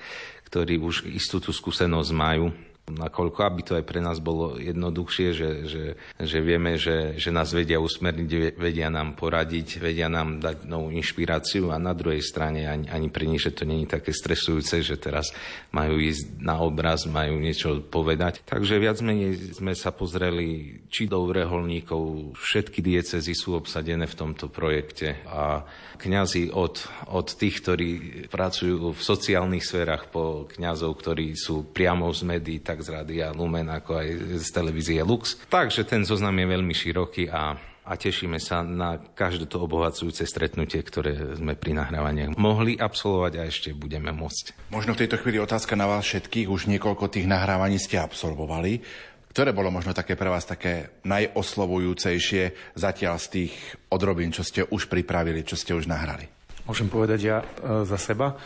ktorí 0.49 0.81
už 0.81 1.05
istú 1.13 1.37
tú 1.37 1.53
skúsenosť 1.53 2.09
majú 2.09 2.49
nakoľko 2.93 3.39
aby 3.45 3.61
to 3.65 3.73
aj 3.77 3.85
pre 3.85 3.99
nás 4.01 4.17
bolo 4.21 4.57
jednoduchšie, 4.57 5.27
že, 5.33 5.49
že, 5.65 5.83
že 6.19 6.37
vieme, 6.41 6.75
že, 6.75 7.17
že 7.17 7.29
nás 7.33 7.51
vedia 7.53 7.81
usmerniť, 7.81 8.57
vedia 8.57 8.89
nám 8.91 9.17
poradiť, 9.17 9.81
vedia 9.81 10.07
nám 10.11 10.41
dať 10.41 10.69
novú 10.69 10.93
inšpiráciu 10.93 11.73
a 11.73 11.81
na 11.81 11.93
druhej 11.97 12.21
strane 12.21 12.69
ani, 12.69 12.87
ani 12.89 13.07
pre 13.09 13.25
nich, 13.25 13.41
že 13.41 13.55
to 13.55 13.63
není 13.65 13.89
také 13.89 14.13
stresujúce, 14.13 14.81
že 14.85 14.95
teraz 14.99 15.31
majú 15.73 15.97
ísť 15.97 16.41
na 16.41 16.59
obraz, 16.61 17.09
majú 17.09 17.37
niečo 17.37 17.81
povedať. 17.83 18.45
Takže 18.45 18.81
viac 18.81 19.01
menej 19.01 19.57
sme 19.57 19.73
sa 19.73 19.89
pozreli, 19.89 20.81
či 20.89 21.09
do 21.09 21.21
ureholníkov 21.25 22.33
všetky 22.37 22.81
diecezy 22.81 23.33
sú 23.33 23.57
obsadené 23.57 24.05
v 24.05 24.17
tomto 24.17 24.49
projekte 24.49 25.21
a 25.29 25.63
kňazi 25.99 26.55
od, 26.55 26.79
od 27.11 27.27
tých, 27.35 27.59
ktorí 27.59 27.89
pracujú 28.31 28.95
v 28.95 29.01
sociálnych 29.01 29.67
sférach 29.67 30.07
po 30.07 30.47
kňazov, 30.47 30.95
ktorí 30.95 31.35
sú 31.35 31.67
priamo 31.69 32.07
z 32.15 32.21
médií, 32.23 32.59
tak 32.63 32.78
z 32.81 32.89
Rádia 32.95 33.31
Lumen, 33.35 33.67
ako 33.69 33.99
aj 33.99 34.07
z 34.39 34.47
televízie 34.49 35.03
Lux. 35.03 35.37
Takže 35.51 35.85
ten 35.85 36.07
zoznam 36.07 36.35
je 36.39 36.45
veľmi 36.47 36.73
široký 36.75 37.29
a 37.29 37.59
a 37.89 37.97
tešíme 37.97 38.37
sa 38.37 38.61
na 38.61 39.01
každé 39.01 39.49
to 39.49 39.65
obohacujúce 39.65 40.21
stretnutie, 40.21 40.77
ktoré 40.85 41.33
sme 41.33 41.57
pri 41.57 41.73
nahrávaniach 41.73 42.37
mohli 42.37 42.77
absolvovať 42.77 43.33
a 43.41 43.49
ešte 43.49 43.73
budeme 43.73 44.13
môcť. 44.13 44.69
Možno 44.69 44.93
v 44.93 45.01
tejto 45.01 45.17
chvíli 45.17 45.41
otázka 45.41 45.73
na 45.73 45.89
vás 45.89 46.05
všetkých. 46.05 46.53
Už 46.53 46.69
niekoľko 46.69 47.09
tých 47.09 47.25
nahrávaní 47.25 47.81
ste 47.81 47.97
absolvovali. 47.97 48.85
Ktoré 49.33 49.57
bolo 49.57 49.73
možno 49.73 49.97
také 49.97 50.13
pre 50.13 50.29
vás 50.29 50.45
také 50.45 51.01
najoslovujúcejšie 51.01 52.73
zatiaľ 52.77 53.17
z 53.17 53.27
tých 53.29 53.53
odrobín, 53.89 54.29
čo 54.29 54.45
ste 54.45 54.69
už 54.69 54.85
pripravili, 54.85 55.41
čo 55.41 55.57
ste 55.57 55.73
už 55.73 55.89
nahrali? 55.89 56.29
Môžem 56.69 56.89
povedať 56.93 57.19
ja 57.25 57.41
e, 57.41 57.45
za 57.89 57.97
seba. 57.97 58.37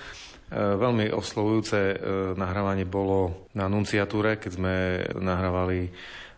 E, 0.54 0.78
veľmi 0.78 1.10
oslovujúce 1.10 1.80
e, 1.82 1.96
nahrávanie 2.38 2.86
bolo 2.86 3.50
na 3.58 3.66
nunciatúre, 3.66 4.38
keď 4.38 4.52
sme 4.54 4.76
nahrávali 5.18 5.90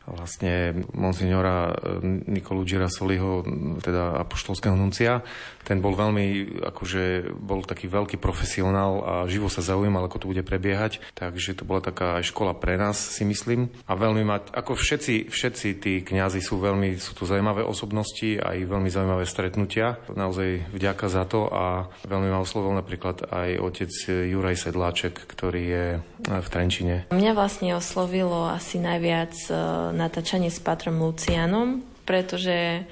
vlastne 0.06 0.86
monsignora 0.94 1.74
Nikolu 2.04 2.66
Girasoliho, 2.66 3.42
teda 3.82 4.22
apoštolského 4.22 4.78
nuncia. 4.78 5.26
Ten 5.66 5.82
bol 5.82 5.98
veľmi, 5.98 6.62
akože 6.62 7.34
bol 7.34 7.66
taký 7.66 7.90
veľký 7.90 8.22
profesionál 8.22 9.02
a 9.02 9.14
živo 9.26 9.50
sa 9.50 9.66
zaujímal, 9.66 10.06
ako 10.06 10.26
to 10.26 10.30
bude 10.30 10.46
prebiehať. 10.46 11.02
Takže 11.18 11.58
to 11.58 11.66
bola 11.66 11.82
taká 11.82 12.22
aj 12.22 12.30
škola 12.30 12.54
pre 12.54 12.78
nás, 12.78 12.98
si 12.98 13.26
myslím. 13.26 13.74
A 13.90 13.98
veľmi 13.98 14.22
ma, 14.22 14.38
ako 14.42 14.78
všetci, 14.78 15.34
všetci 15.34 15.68
tí 15.82 15.94
kňazi 16.06 16.42
sú 16.42 16.62
veľmi, 16.62 17.02
sú 17.02 17.18
to 17.18 17.26
zaujímavé 17.26 17.66
osobnosti, 17.66 18.38
aj 18.38 18.62
veľmi 18.62 18.90
zaujímavé 18.94 19.26
stretnutia. 19.26 19.98
Naozaj 20.14 20.70
vďaka 20.70 21.06
za 21.10 21.24
to 21.26 21.50
a 21.50 21.90
veľmi 22.06 22.30
ma 22.30 22.46
oslovil 22.46 22.78
napríklad 22.78 23.26
aj 23.26 23.50
otec 23.58 23.92
Juraj 24.30 24.62
Sedláček, 24.62 25.18
ktorý 25.26 25.64
je 25.66 25.86
v 26.26 26.48
Trenčine. 26.54 26.96
Mňa 27.10 27.32
vlastne 27.34 27.74
oslovilo 27.74 28.46
asi 28.46 28.78
najviac 28.78 29.34
e, 29.50 29.54
natáčanie 29.96 30.52
s 30.52 30.60
Patrom 30.60 31.00
Lucianom, 31.00 31.82
pretože 32.04 32.84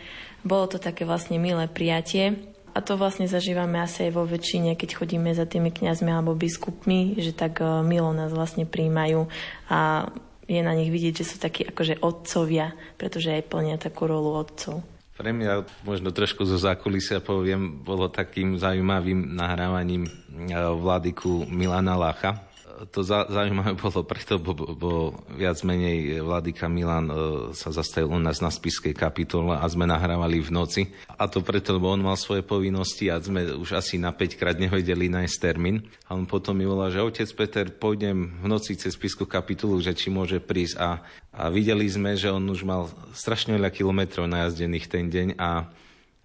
bolo 0.41 0.71
to 0.71 0.79
také 0.79 1.03
vlastne 1.03 1.37
milé 1.37 1.67
prijatie 1.67 2.53
a 2.73 2.81
to 2.81 2.97
vlastne 2.97 3.29
zažívame 3.29 3.77
asi 3.77 4.09
aj 4.09 4.11
vo 4.17 4.25
väčšine, 4.25 4.73
keď 4.73 4.97
chodíme 4.97 5.29
za 5.31 5.45
tými 5.45 5.69
kňazmi 5.69 6.09
alebo 6.09 6.33
biskupmi, 6.33 7.15
že 7.21 7.31
tak 7.31 7.61
e, 7.61 7.85
milo 7.85 8.09
nás 8.17 8.33
vlastne 8.33 8.65
príjmajú 8.65 9.29
a 9.69 10.09
je 10.49 10.59
na 10.59 10.73
nich 10.75 10.89
vidieť, 10.89 11.23
že 11.23 11.29
sú 11.29 11.35
takí 11.39 11.69
akože 11.69 12.01
otcovia, 12.03 12.73
pretože 12.97 13.31
aj 13.31 13.47
plnia 13.47 13.77
takú 13.77 14.09
rolu 14.09 14.35
otcov. 14.35 14.83
Pre 15.13 15.29
mňa 15.29 15.85
možno 15.85 16.09
trošku 16.09 16.43
zo 16.49 16.57
zákulisia 16.57 17.21
poviem, 17.21 17.85
bolo 17.85 18.09
takým 18.09 18.57
zaujímavým 18.57 19.37
nahrávaním 19.37 20.09
e, 20.09 20.11
vládyku 20.57 21.45
Milana 21.53 21.93
Lacha, 21.93 22.41
to 22.89 23.05
zaujímavé 23.05 23.77
bolo 23.83 24.01
preto, 24.03 24.41
bo, 24.41 24.53
bo 24.55 24.91
viac 25.35 25.61
menej 25.61 26.19
Vladyka 26.25 26.67
Milan 26.67 27.07
e, 27.07 27.15
sa 27.53 27.69
zastavil 27.69 28.11
u 28.11 28.19
nás 28.19 28.41
na 28.41 28.49
spiskej 28.49 28.97
kapitole 28.97 29.55
a 29.55 29.63
sme 29.69 29.85
nahrávali 29.85 30.41
v 30.41 30.49
noci. 30.49 30.81
A 31.13 31.29
to 31.29 31.45
preto, 31.45 31.77
lebo 31.77 31.93
on 31.93 32.01
mal 32.01 32.17
svoje 32.17 32.41
povinnosti 32.41 33.07
a 33.07 33.21
sme 33.21 33.55
už 33.55 33.77
asi 33.77 34.01
na 34.01 34.11
5 34.11 34.39
krát 34.39 34.57
nevedeli 34.57 35.07
nájsť 35.07 35.35
termín. 35.39 35.85
A 36.09 36.17
on 36.17 36.25
potom 36.27 36.57
mi 36.57 36.65
volal, 36.67 36.89
že 36.91 37.03
otec 37.03 37.29
Peter, 37.37 37.65
pôjdem 37.69 38.41
v 38.41 38.47
noci 38.49 38.75
cez 38.75 38.97
spisku 38.97 39.29
kapitulu, 39.29 39.79
že 39.79 39.93
či 39.93 40.09
môže 40.09 40.41
prísť. 40.41 40.75
A, 40.81 40.89
a 41.31 41.41
videli 41.53 41.85
sme, 41.87 42.17
že 42.17 42.33
on 42.33 42.43
už 42.49 42.65
mal 42.65 42.89
strašne 43.13 43.55
veľa 43.55 43.69
kilometrov 43.69 44.25
najazdených 44.27 44.85
ten 44.89 45.07
deň 45.11 45.27
a, 45.37 45.69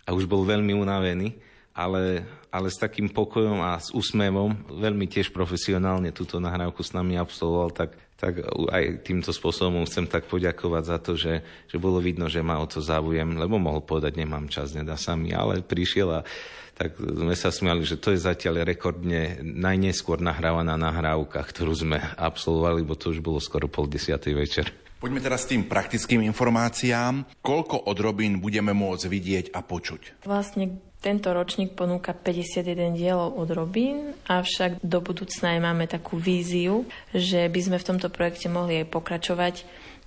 a 0.06 0.10
už 0.16 0.24
bol 0.24 0.46
veľmi 0.46 0.72
unavený 0.72 1.47
ale, 1.78 2.26
ale 2.50 2.66
s 2.74 2.82
takým 2.82 3.06
pokojom 3.06 3.62
a 3.62 3.78
s 3.78 3.94
úsmevom, 3.94 4.66
veľmi 4.66 5.06
tiež 5.06 5.30
profesionálne 5.30 6.10
túto 6.10 6.42
nahrávku 6.42 6.82
s 6.82 6.90
nami 6.90 7.14
absolvoval, 7.14 7.70
tak, 7.70 7.94
tak 8.18 8.42
aj 8.74 9.06
týmto 9.06 9.30
spôsobom 9.30 9.86
chcem 9.86 10.10
tak 10.10 10.26
poďakovať 10.26 10.82
za 10.82 10.98
to, 10.98 11.14
že, 11.14 11.46
že 11.70 11.76
bolo 11.78 12.02
vidno, 12.02 12.26
že 12.26 12.42
má 12.42 12.58
o 12.58 12.66
to 12.66 12.82
záujem, 12.82 13.38
lebo 13.38 13.62
mohol 13.62 13.86
povedať, 13.86 14.18
nemám 14.18 14.50
čas, 14.50 14.74
nedá 14.74 14.98
sa 14.98 15.14
mi, 15.14 15.30
ale 15.30 15.62
prišiel 15.62 16.18
a 16.18 16.26
tak 16.74 16.98
sme 16.98 17.34
sa 17.34 17.50
smiali, 17.50 17.86
že 17.86 17.98
to 17.98 18.14
je 18.14 18.22
zatiaľ 18.22 18.66
rekordne 18.66 19.38
najneskôr 19.42 20.18
nahrávaná 20.18 20.74
nahrávka, 20.74 21.42
ktorú 21.42 21.74
sme 21.74 21.98
absolvovali, 22.18 22.82
bo 22.82 22.98
to 22.98 23.14
už 23.14 23.22
bolo 23.22 23.38
skoro 23.38 23.70
pol 23.70 23.86
desiatej 23.86 24.34
večer. 24.34 24.66
Poďme 24.98 25.22
teraz 25.22 25.46
s 25.46 25.54
tým 25.54 25.70
praktickým 25.70 26.26
informáciám. 26.26 27.38
Koľko 27.38 27.86
odrobín 27.86 28.42
budeme 28.42 28.74
môcť 28.74 29.06
vidieť 29.06 29.46
a 29.54 29.62
počuť? 29.62 30.26
Vlastne 30.26 30.88
tento 30.98 31.30
ročník 31.30 31.78
ponúka 31.78 32.11
51 32.11 32.98
dielov 32.98 33.38
od 33.38 33.48
Robín, 33.54 34.18
avšak 34.26 34.82
do 34.82 34.98
budúcna 34.98 35.54
aj 35.54 35.61
máme 35.62 35.84
takú 35.87 36.18
víziu, 36.18 36.84
že 37.14 37.46
by 37.46 37.61
sme 37.62 37.76
v 37.78 37.88
tomto 37.94 38.08
projekte 38.11 38.50
mohli 38.50 38.82
aj 38.82 38.90
pokračovať, 38.90 39.54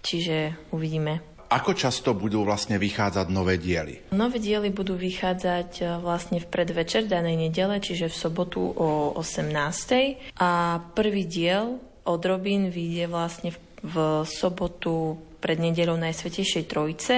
čiže 0.03 0.55
uvidíme. 0.75 1.23
Ako 1.51 1.75
často 1.75 2.15
budú 2.15 2.47
vlastne 2.47 2.79
vychádzať 2.79 3.27
nové 3.27 3.59
diely? 3.59 4.15
Nové 4.15 4.39
diely 4.39 4.71
budú 4.71 4.95
vychádzať 4.95 5.69
e, 5.83 5.99
vlastne 5.99 6.39
v 6.39 6.47
predvečer 6.47 7.11
danej 7.11 7.35
nedele, 7.35 7.83
čiže 7.83 8.07
v 8.07 8.15
sobotu 8.15 8.71
o 8.71 9.11
18. 9.19 10.39
A 10.39 10.79
prvý 10.95 11.27
diel 11.27 11.75
od 12.07 12.21
Robín 12.23 12.71
vyjde 12.71 13.11
vlastne 13.11 13.51
v 13.83 14.23
sobotu 14.23 15.19
pred 15.41 15.57
nedeľou 15.57 15.97
Najsvetejšej 15.97 16.69
Trojice, 16.69 17.15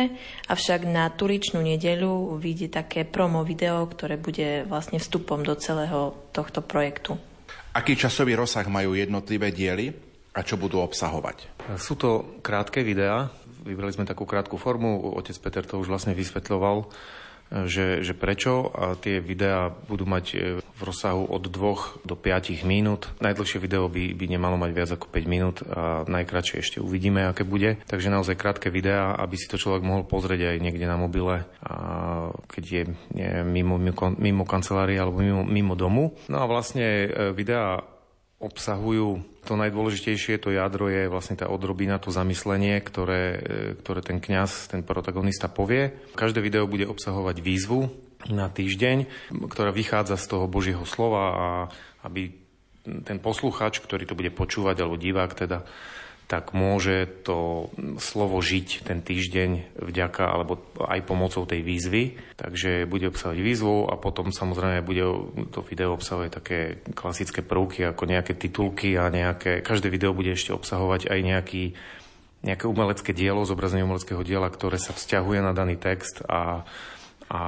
avšak 0.48 0.88
na 0.88 1.12
turičnú 1.12 1.60
nedeľu 1.60 2.40
vyjde 2.40 2.72
také 2.72 3.04
promo 3.04 3.44
video, 3.44 3.84
ktoré 3.84 4.16
bude 4.16 4.64
vlastne 4.64 4.98
vstupom 4.98 5.44
do 5.44 5.54
celého 5.60 6.16
tohto 6.32 6.64
projektu. 6.64 7.20
Aký 7.76 8.00
časový 8.00 8.40
rozsah 8.40 8.66
majú 8.66 8.96
jednotlivé 8.96 9.52
diely 9.52 9.92
a 10.32 10.40
čo 10.42 10.56
budú 10.56 10.80
obsahovať? 10.80 11.68
Sú 11.76 12.00
to 12.00 12.40
krátke 12.40 12.82
videá, 12.82 13.28
vybrali 13.68 13.92
sme 13.92 14.08
takú 14.08 14.24
krátku 14.24 14.56
formu, 14.56 15.20
otec 15.20 15.36
Peter 15.44 15.64
to 15.68 15.84
už 15.84 15.92
vlastne 15.92 16.16
vysvetľoval 16.16 16.88
že, 17.52 18.02
že 18.02 18.14
prečo 18.18 18.72
a 18.74 18.98
tie 18.98 19.22
videá 19.22 19.70
budú 19.70 20.10
mať 20.10 20.26
e, 20.34 20.38
v 20.60 20.82
rozsahu 20.82 21.30
od 21.30 21.44
2 21.46 22.06
do 22.08 22.16
5 22.18 22.66
minút. 22.66 23.14
Najdlhšie 23.22 23.62
video 23.62 23.86
by, 23.88 24.18
by 24.18 24.26
nemalo 24.26 24.58
mať 24.58 24.72
viac 24.74 24.90
ako 24.98 25.06
5 25.12 25.26
minút 25.30 25.58
a 25.70 26.02
najkračšie 26.10 26.58
ešte 26.60 26.78
uvidíme, 26.82 27.30
aké 27.30 27.46
bude. 27.46 27.78
Takže 27.86 28.10
naozaj 28.10 28.42
krátke 28.42 28.74
videá, 28.74 29.14
aby 29.22 29.38
si 29.38 29.46
to 29.46 29.62
človek 29.62 29.86
mohol 29.86 30.02
pozrieť 30.04 30.56
aj 30.56 30.58
niekde 30.66 30.90
na 30.90 30.98
mobile 30.98 31.46
a 31.62 31.76
keď 32.50 32.64
je 32.66 32.84
mimo, 33.46 33.78
mimo, 33.78 33.94
mimo 34.18 34.44
kancelárie 34.50 34.98
alebo 34.98 35.22
mimo, 35.22 35.46
mimo 35.46 35.74
domu. 35.78 36.18
No 36.28 36.42
a 36.42 36.50
vlastne 36.50 37.10
videá 37.38 37.86
obsahujú 38.44 39.24
to 39.48 39.54
najdôležitejšie, 39.56 40.40
to 40.40 40.52
jadro 40.52 40.92
je 40.92 41.08
vlastne 41.08 41.40
tá 41.40 41.48
odrobina, 41.48 42.00
to 42.00 42.12
zamyslenie, 42.12 42.84
ktoré, 42.84 43.40
ktoré 43.80 44.00
ten 44.04 44.20
kňaz, 44.20 44.68
ten 44.72 44.84
protagonista 44.84 45.48
povie. 45.48 45.96
Každé 46.16 46.44
video 46.44 46.68
bude 46.68 46.84
obsahovať 46.88 47.40
výzvu 47.40 47.88
na 48.28 48.52
týždeň, 48.52 49.08
ktorá 49.52 49.72
vychádza 49.72 50.16
z 50.16 50.26
toho 50.28 50.46
Božieho 50.48 50.84
slova 50.88 51.24
a 51.32 51.48
aby 52.08 52.36
ten 52.84 53.20
posluchač, 53.20 53.80
ktorý 53.80 54.04
to 54.04 54.16
bude 54.16 54.32
počúvať, 54.36 54.84
alebo 54.84 55.00
divák 55.00 55.32
teda, 55.36 55.64
tak 56.34 56.50
môže 56.58 57.06
to 57.22 57.70
slovo 58.02 58.42
žiť 58.42 58.90
ten 58.90 59.06
týždeň 59.06 59.78
vďaka 59.78 60.26
alebo 60.26 60.58
aj 60.82 61.06
pomocou 61.06 61.46
tej 61.46 61.62
výzvy. 61.62 62.18
Takže 62.34 62.90
bude 62.90 63.14
obsahovať 63.14 63.38
výzvu 63.38 63.86
a 63.86 64.02
potom 64.02 64.34
samozrejme 64.34 64.82
bude 64.82 65.06
to 65.54 65.62
video 65.62 65.94
obsahovať 65.94 66.30
také 66.34 66.60
klasické 66.98 67.46
prvky 67.46 67.86
ako 67.86 68.10
nejaké 68.10 68.34
titulky 68.34 68.98
a 68.98 69.14
nejaké, 69.14 69.62
každé 69.62 69.94
video 69.94 70.18
bude 70.18 70.34
ešte 70.34 70.50
obsahovať 70.58 71.06
aj 71.14 71.20
nejaký, 71.22 71.78
nejaké 72.42 72.66
umelecké 72.66 73.14
dielo, 73.14 73.46
zobrazenie 73.46 73.86
umeleckého 73.86 74.26
diela, 74.26 74.50
ktoré 74.50 74.82
sa 74.82 74.98
vzťahuje 74.98 75.38
na 75.38 75.54
daný 75.54 75.78
text 75.78 76.26
a, 76.26 76.66
a 77.30 77.42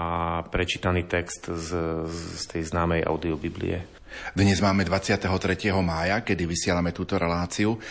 prečítaný 0.54 1.10
text 1.10 1.50
z, 1.50 1.70
z 2.06 2.44
tej 2.54 2.70
známej 2.70 3.02
audiobiblie. 3.02 3.82
Dnes 4.38 4.62
máme 4.62 4.86
23. 4.86 5.26
mája, 5.82 6.22
kedy 6.22 6.46
vysielame 6.46 6.94
túto 6.94 7.18
reláciu. 7.18 7.82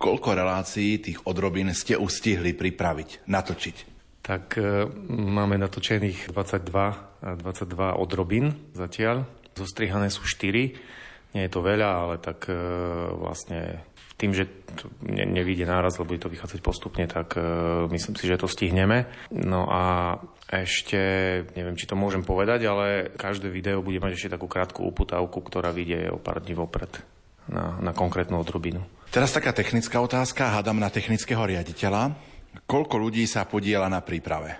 Koľko 0.00 0.32
relácií 0.32 0.96
tých 0.96 1.20
odrobín 1.28 1.68
ste 1.76 1.92
ustihli 2.00 2.56
pripraviť, 2.56 3.28
natočiť? 3.28 3.76
Tak 4.24 4.56
e, 4.56 4.88
máme 5.12 5.60
natočených 5.60 6.32
22, 6.32 7.36
22 7.44 8.00
odrobín 8.00 8.72
zatiaľ. 8.72 9.28
Zostrihané 9.52 10.08
sú 10.08 10.24
4. 10.24 11.36
Nie 11.36 11.42
je 11.44 11.52
to 11.52 11.60
veľa, 11.60 11.88
ale 12.08 12.16
tak 12.16 12.48
e, 12.48 12.56
vlastne 13.12 13.84
tým, 14.16 14.32
že 14.32 14.48
to 14.72 14.88
ne, 15.04 15.28
nevíde 15.28 15.68
náraz, 15.68 16.00
lebo 16.00 16.16
je 16.16 16.24
to 16.24 16.32
vychádzať 16.32 16.60
postupne, 16.64 17.04
tak 17.04 17.36
e, 17.36 17.44
myslím 17.92 18.16
si, 18.16 18.24
že 18.24 18.40
to 18.40 18.48
stihneme. 18.48 19.04
No 19.36 19.68
a 19.68 20.16
ešte, 20.48 20.96
neviem, 21.52 21.76
či 21.76 21.84
to 21.84 21.92
môžem 21.92 22.24
povedať, 22.24 22.64
ale 22.72 23.12
každé 23.20 23.52
video 23.52 23.84
bude 23.84 24.00
mať 24.00 24.16
ešte 24.16 24.32
takú 24.32 24.48
krátku 24.48 24.80
uputávku, 24.80 25.44
ktorá 25.44 25.76
vyjde 25.76 26.08
o 26.08 26.16
pár 26.16 26.40
dní 26.40 26.56
vopred 26.56 27.19
na, 27.50 27.76
na 27.82 27.92
konkrétnu 27.92 28.38
odrobinu. 28.38 28.80
Teraz 29.10 29.34
taká 29.34 29.50
technická 29.50 29.98
otázka, 29.98 30.54
hádam 30.54 30.78
na 30.78 30.86
technického 30.86 31.42
riaditeľa. 31.42 32.14
Koľko 32.70 32.94
ľudí 32.94 33.26
sa 33.26 33.42
podiela 33.42 33.90
na 33.90 33.98
príprave? 33.98 34.54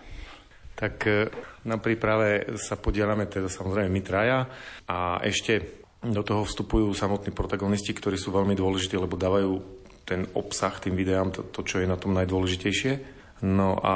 Tak 0.74 0.94
e, 1.07 1.31
na 1.70 1.79
príprave 1.79 2.59
sa 2.59 2.74
podielame 2.74 3.31
teda 3.31 3.46
samozrejme 3.46 3.87
my 3.87 4.03
traja 4.03 4.50
a 4.90 5.22
ešte 5.22 5.83
do 6.03 6.24
toho 6.26 6.42
vstupujú 6.42 6.90
samotní 6.90 7.31
protagonisti, 7.31 7.94
ktorí 7.94 8.18
sú 8.18 8.35
veľmi 8.35 8.59
dôležití, 8.59 8.98
lebo 8.98 9.14
dávajú 9.14 9.62
ten 10.03 10.26
obsah 10.35 10.74
tým 10.83 10.98
videám, 10.98 11.31
to, 11.31 11.46
to 11.46 11.62
čo 11.62 11.79
je 11.79 11.87
na 11.87 11.94
tom 11.94 12.16
najdôležitejšie. 12.18 13.22
No 13.46 13.79
a 13.79 13.94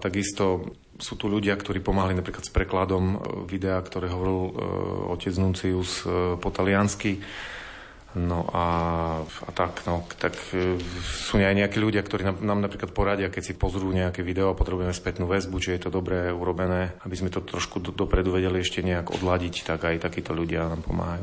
takisto 0.00 0.72
sú 0.96 1.20
tu 1.20 1.28
ľudia, 1.28 1.58
ktorí 1.60 1.84
pomáhali 1.84 2.16
napríklad 2.16 2.48
s 2.48 2.54
prekladom 2.54 3.20
videa, 3.44 3.76
ktoré 3.82 4.08
hovoril 4.08 4.40
uh, 4.40 4.50
otec 5.12 5.34
Nuncius 5.36 6.04
uh, 6.04 6.36
po 6.36 6.48
taliansky 6.52 7.20
No 8.10 8.42
a, 8.50 8.66
a 9.22 9.50
tak, 9.54 9.86
no, 9.86 10.02
tak 10.18 10.34
e, 10.50 10.82
sú 11.06 11.38
aj 11.38 11.54
nejakí 11.54 11.78
ľudia, 11.78 12.02
ktorí 12.02 12.26
nám, 12.26 12.42
nám 12.42 12.58
napríklad 12.66 12.90
poradia, 12.90 13.30
keď 13.30 13.42
si 13.42 13.54
pozrú 13.54 13.86
nejaké 13.94 14.26
video 14.26 14.50
a 14.50 14.58
potrebujeme 14.58 14.90
spätnú 14.90 15.30
väzbu, 15.30 15.62
či 15.62 15.78
je 15.78 15.86
to 15.86 15.94
dobre 15.94 16.34
urobené, 16.34 16.98
aby 17.06 17.14
sme 17.14 17.30
to 17.30 17.38
trošku 17.38 17.78
do, 17.78 17.94
dopredu 17.94 18.34
vedeli 18.34 18.66
ešte 18.66 18.82
nejak 18.82 19.14
odladiť, 19.14 19.62
tak 19.62 19.86
aj 19.86 20.02
takíto 20.02 20.34
ľudia 20.34 20.66
nám 20.66 20.82
pomáhajú. 20.82 21.22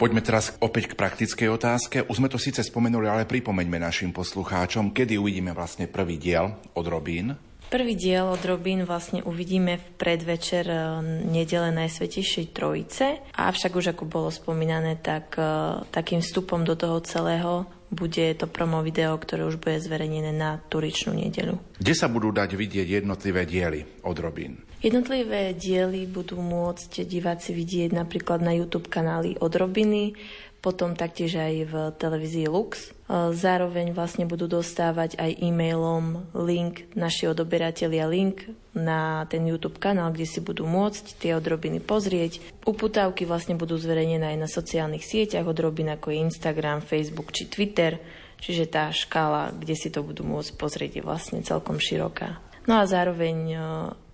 Poďme 0.00 0.24
teraz 0.24 0.56
opäť 0.64 0.88
k 0.88 0.96
praktickej 0.96 1.48
otázke. 1.52 2.08
Už 2.08 2.24
sme 2.24 2.32
to 2.32 2.40
síce 2.40 2.64
spomenuli, 2.64 3.04
ale 3.04 3.28
pripomeňme 3.28 3.76
našim 3.76 4.16
poslucháčom, 4.16 4.96
kedy 4.96 5.20
uvidíme 5.20 5.52
vlastne 5.52 5.92
prvý 5.92 6.16
diel 6.16 6.56
od 6.72 6.88
Robín. 6.88 7.36
Prvý 7.68 8.00
diel 8.00 8.24
od 8.24 8.40
Robín 8.40 8.88
vlastne 8.88 9.20
uvidíme 9.20 9.76
v 9.76 9.86
predvečer 10.00 10.64
e, 10.64 10.80
nedele 11.28 11.68
Najsvetejšej 11.76 12.46
Trojice. 12.56 13.20
Avšak 13.36 13.76
už 13.76 13.92
ako 13.92 14.08
bolo 14.08 14.32
spomínané, 14.32 14.96
tak 15.04 15.36
e, 15.36 15.84
takým 15.92 16.24
vstupom 16.24 16.64
do 16.64 16.80
toho 16.80 17.04
celého 17.04 17.68
bude 17.92 18.40
to 18.40 18.48
promo 18.48 18.80
video, 18.80 19.12
ktoré 19.20 19.44
už 19.44 19.60
bude 19.60 19.84
zverejnené 19.84 20.32
na 20.32 20.64
turičnú 20.72 21.12
nedelu. 21.12 21.60
Kde 21.76 21.92
sa 21.92 22.08
budú 22.08 22.32
dať 22.32 22.56
vidieť 22.56 23.04
jednotlivé 23.04 23.44
diely 23.44 23.84
od 24.08 24.16
Robín? 24.16 24.69
Jednotlivé 24.80 25.52
diely 25.52 26.08
budú 26.08 26.40
môcť 26.40 27.04
diváci 27.04 27.52
vidieť 27.52 27.92
napríklad 27.92 28.40
na 28.40 28.56
YouTube 28.56 28.88
kanály 28.88 29.36
od 29.36 29.52
Robiny, 29.52 30.16
potom 30.60 30.92
taktiež 30.96 31.40
aj 31.40 31.54
v 31.68 31.74
televízii 31.96 32.48
Lux. 32.48 32.88
E, 32.88 33.32
zároveň 33.32 33.92
vlastne 33.96 34.28
budú 34.28 34.48
dostávať 34.48 35.16
aj 35.20 35.40
e-mailom 35.40 36.32
link, 36.32 36.88
naši 36.96 37.28
odoberatelia 37.28 38.08
link 38.08 38.48
na 38.76 39.24
ten 39.28 39.44
YouTube 39.44 39.80
kanál, 39.80 40.12
kde 40.16 40.28
si 40.28 40.40
budú 40.40 40.68
môcť 40.68 41.16
tie 41.16 41.32
odrobiny 41.36 41.80
pozrieť. 41.80 42.40
Uputávky 42.64 43.24
vlastne 43.24 43.56
budú 43.56 43.80
zverejnené 43.80 44.36
aj 44.36 44.38
na 44.40 44.48
sociálnych 44.48 45.04
sieťach 45.04 45.48
odrobin 45.48 45.92
ako 45.92 46.12
je 46.12 46.24
Instagram, 46.24 46.84
Facebook 46.84 47.32
či 47.32 47.48
Twitter, 47.48 48.00
čiže 48.40 48.68
tá 48.68 48.92
škála, 48.92 49.52
kde 49.56 49.76
si 49.76 49.88
to 49.88 50.04
budú 50.04 50.24
môcť 50.24 50.56
pozrieť 50.60 51.00
je 51.00 51.02
vlastne 51.04 51.40
celkom 51.44 51.76
široká. 51.80 52.40
No 52.68 52.80
a 52.80 52.84
zároveň 52.84 53.36
e, 53.48 53.58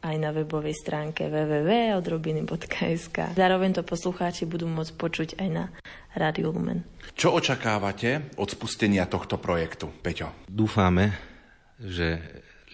aj 0.06 0.16
na 0.22 0.30
webovej 0.30 0.78
stránke 0.78 1.26
www.odrobiny.sk. 1.26 3.34
Zároveň 3.34 3.70
to 3.74 3.82
poslucháči 3.82 4.46
budú 4.46 4.70
môcť 4.70 4.94
počuť 4.94 5.28
aj 5.42 5.48
na 5.50 5.74
Rádiu 6.14 6.54
Lumen. 6.54 6.86
Čo 7.18 7.34
očakávate 7.34 8.30
od 8.38 8.46
spustenia 8.46 9.10
tohto 9.10 9.42
projektu, 9.42 9.90
Peťo? 9.90 10.46
Dúfame, 10.46 11.10
že 11.82 12.22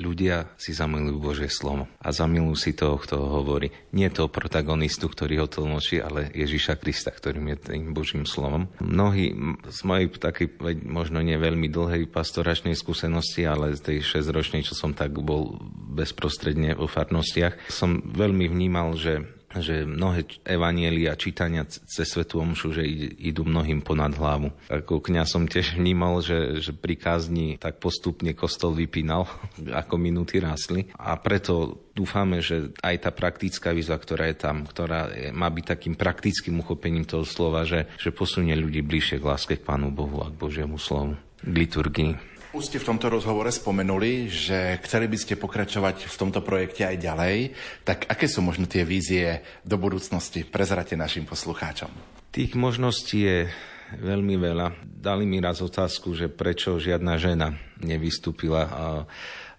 ľudia 0.01 0.53
si 0.57 0.73
zamilujú 0.73 1.19
Božie 1.21 1.51
slovo 1.53 1.89
a 2.01 2.09
zamilujú 2.15 2.57
si 2.57 2.73
toho, 2.73 2.97
kto 2.97 3.21
ho 3.21 3.29
hovorí. 3.43 3.69
Nie 3.93 4.09
toho 4.09 4.33
protagonistu, 4.33 5.11
ktorý 5.11 5.45
ho 5.45 5.49
tlmočí, 5.51 6.01
ale 6.01 6.33
Ježiša 6.33 6.81
Krista, 6.81 7.13
ktorým 7.13 7.53
je 7.53 7.73
tým 7.73 7.93
Božím 7.93 8.25
slovom. 8.25 8.73
Mnohí 8.81 9.37
z 9.69 9.81
mojej 9.85 10.09
takej, 10.17 10.57
možno 10.87 11.21
nie 11.21 11.37
veľmi 11.37 11.69
dlhej 11.69 12.09
pastoračnej 12.09 12.73
skúsenosti, 12.73 13.45
ale 13.45 13.77
z 13.77 13.81
tej 13.83 13.99
6-ročnej, 14.01 14.65
čo 14.65 14.73
som 14.73 14.97
tak 14.97 15.13
bol 15.13 15.61
bezprostredne 15.93 16.73
vo 16.79 16.89
farnostiach, 16.89 17.69
som 17.69 18.01
veľmi 18.01 18.49
vnímal, 18.49 18.97
že 18.97 19.42
že 19.59 19.85
mnohé 19.85 20.25
evanielia, 20.47 21.19
čítania 21.19 21.67
cez 21.67 22.09
Svetu 22.09 22.41
Omšu, 22.41 22.79
že 22.79 22.85
idú 23.19 23.45
mnohým 23.45 23.85
ponad 23.85 24.17
hlavu. 24.17 24.55
Ako 24.73 25.05
kňaz 25.05 25.37
som 25.37 25.45
tiež 25.45 25.75
vnímal, 25.81 26.25
že, 26.25 26.63
že 26.63 26.73
pri 26.73 26.97
kázni 26.97 27.61
tak 27.61 27.83
postupne 27.83 28.33
kostol 28.33 28.73
vypínal, 28.73 29.29
ako 29.85 29.95
minúty 30.01 30.41
rásli. 30.41 30.89
A 30.97 31.19
preto 31.21 31.85
dúfame, 31.93 32.41
že 32.41 32.73
aj 32.81 33.09
tá 33.09 33.11
praktická 33.13 33.77
výzva, 33.77 34.01
ktorá 34.01 34.31
je 34.33 34.37
tam, 34.39 34.65
ktorá 34.65 35.13
má 35.37 35.53
byť 35.53 35.65
takým 35.65 35.95
praktickým 35.99 36.61
uchopením 36.65 37.05
toho 37.05 37.29
slova, 37.29 37.69
že, 37.69 37.85
že 38.01 38.15
posunie 38.15 38.57
ľudí 38.57 38.81
bližšie 38.81 39.21
k 39.21 39.29
láske 39.29 39.55
k 39.61 39.67
Pánu 39.67 39.93
Bohu 39.93 40.25
a 40.25 40.33
k 40.33 40.41
Božiemu 40.41 40.81
slovu, 40.81 41.21
k 41.45 41.53
liturgii. 41.53 42.32
Už 42.53 42.69
ste 42.69 42.77
v 42.77 42.85
tomto 42.85 43.09
rozhovore 43.09 43.49
spomenuli, 43.49 44.29
že 44.29 44.77
chceli 44.85 45.09
by 45.09 45.17
ste 45.17 45.41
pokračovať 45.41 46.05
v 46.05 46.17
tomto 46.21 46.45
projekte 46.45 46.85
aj 46.85 47.01
ďalej. 47.01 47.37
Tak 47.81 48.13
aké 48.13 48.29
sú 48.29 48.45
možno 48.45 48.69
tie 48.69 48.85
vízie 48.85 49.41
do 49.65 49.81
budúcnosti? 49.81 50.45
Prezrate 50.45 50.93
našim 50.93 51.25
poslucháčom. 51.25 51.89
Tých 52.29 52.53
možností 52.53 53.25
je 53.25 53.49
veľmi 53.97 54.37
veľa. 54.37 54.85
Dali 54.85 55.25
mi 55.25 55.41
raz 55.41 55.65
otázku, 55.65 56.13
že 56.13 56.29
prečo 56.29 56.77
žiadna 56.77 57.17
žena 57.17 57.57
nevystúpila 57.81 58.69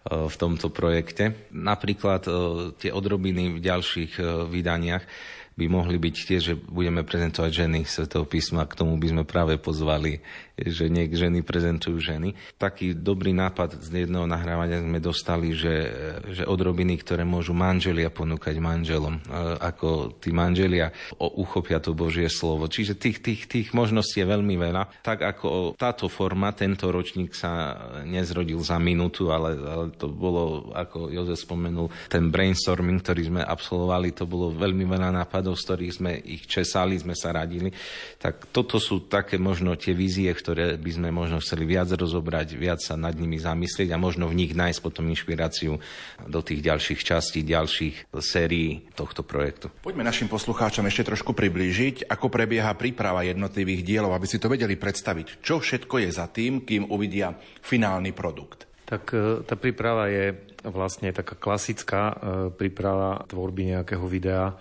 v 0.06 0.36
tomto 0.38 0.70
projekte. 0.70 1.50
Napríklad 1.50 2.30
tie 2.78 2.94
odrobiny 2.94 3.58
v 3.58 3.60
ďalších 3.74 4.22
vydaniach 4.54 5.02
by 5.54 5.70
mohli 5.70 6.02
byť 6.02 6.16
tie, 6.30 6.40
že 6.42 6.54
budeme 6.58 7.06
prezentovať 7.06 7.52
ženy 7.54 7.86
Svetého 7.86 8.26
písma. 8.26 8.66
K 8.66 8.74
tomu 8.74 8.98
by 8.98 9.08
sme 9.14 9.22
práve 9.22 9.62
pozvali, 9.62 10.18
že 10.54 10.86
niek 10.86 11.10
ženy 11.10 11.42
prezentujú 11.42 11.98
ženy. 11.98 12.38
Taký 12.62 12.94
dobrý 12.94 13.34
nápad 13.34 13.82
z 13.82 14.06
jedného 14.06 14.30
nahrávania 14.30 14.86
sme 14.86 15.02
dostali, 15.02 15.58
že, 15.58 15.90
že 16.30 16.46
odrobiny, 16.46 17.02
ktoré 17.02 17.26
môžu 17.26 17.58
manželia 17.58 18.14
ponúkať 18.14 18.62
manželom, 18.62 19.18
e, 19.18 19.22
ako 19.58 20.22
tí 20.22 20.30
manželia 20.30 20.94
uchopia 21.18 21.82
to 21.82 21.98
Božie 21.98 22.30
slovo. 22.30 22.70
Čiže 22.70 23.02
tých, 23.02 23.18
tých, 23.26 23.42
tých 23.50 23.68
možností 23.74 24.22
je 24.22 24.30
veľmi 24.30 24.54
veľa. 24.54 25.02
Tak 25.02 25.26
ako 25.26 25.74
táto 25.74 26.06
forma, 26.06 26.54
tento 26.54 26.94
ročník 26.94 27.34
sa 27.34 27.74
nezrodil 28.06 28.62
za 28.62 28.78
minútu, 28.78 29.34
ale, 29.34 29.58
ale 29.58 29.86
to 29.98 30.06
bolo, 30.06 30.70
ako 30.78 31.10
Jozef 31.10 31.42
spomenul, 31.42 31.90
ten 32.06 32.30
brainstorming, 32.30 33.02
ktorý 33.02 33.22
sme 33.34 33.42
absolvovali, 33.42 34.14
to 34.14 34.30
bolo 34.30 34.54
veľmi 34.54 34.86
veľa 34.86 35.10
nápadov 35.10 35.58
z 35.58 35.66
ktorých 35.66 35.94
sme 35.98 36.12
ich 36.22 36.46
česali, 36.46 36.94
sme 37.02 37.18
sa 37.18 37.34
radili. 37.34 37.74
Tak 38.22 38.54
toto 38.54 38.78
sú 38.78 39.10
také 39.10 39.42
možno 39.42 39.74
tie 39.74 39.98
vízie, 39.98 40.30
ktoré 40.44 40.76
by 40.76 40.92
sme 40.92 41.10
možno 41.16 41.40
chceli 41.40 41.64
viac 41.64 41.88
rozobrať, 41.88 42.60
viac 42.60 42.84
sa 42.84 43.00
nad 43.00 43.16
nimi 43.16 43.40
zamyslieť 43.40 43.96
a 43.96 44.02
možno 44.02 44.28
v 44.28 44.44
nich 44.44 44.52
nájsť 44.52 44.80
potom 44.84 45.08
inšpiráciu 45.08 45.80
do 46.28 46.40
tých 46.44 46.60
ďalších 46.60 47.00
častí, 47.00 47.48
ďalších 47.48 48.12
sérií 48.20 48.84
tohto 48.92 49.24
projektu. 49.24 49.72
Poďme 49.80 50.04
našim 50.04 50.28
poslucháčom 50.28 50.84
ešte 50.92 51.16
trošku 51.16 51.32
priblížiť, 51.32 52.12
ako 52.12 52.28
prebieha 52.28 52.76
príprava 52.76 53.24
jednotlivých 53.24 53.88
dielov, 53.88 54.12
aby 54.12 54.28
si 54.28 54.36
to 54.44 54.52
vedeli 54.52 54.76
predstaviť, 54.76 55.40
čo 55.40 55.64
všetko 55.64 56.04
je 56.04 56.10
za 56.12 56.28
tým, 56.28 56.68
kým 56.68 56.92
uvidia 56.92 57.32
finálny 57.64 58.12
produkt. 58.12 58.68
Tak 58.84 59.04
e, 59.16 59.48
tá 59.48 59.56
príprava 59.56 60.12
je 60.12 60.36
vlastne 60.68 61.16
taká 61.16 61.40
klasická 61.40 62.02
e, 62.12 62.16
príprava 62.52 63.24
tvorby 63.32 63.80
nejakého 63.80 64.04
videa 64.06 64.60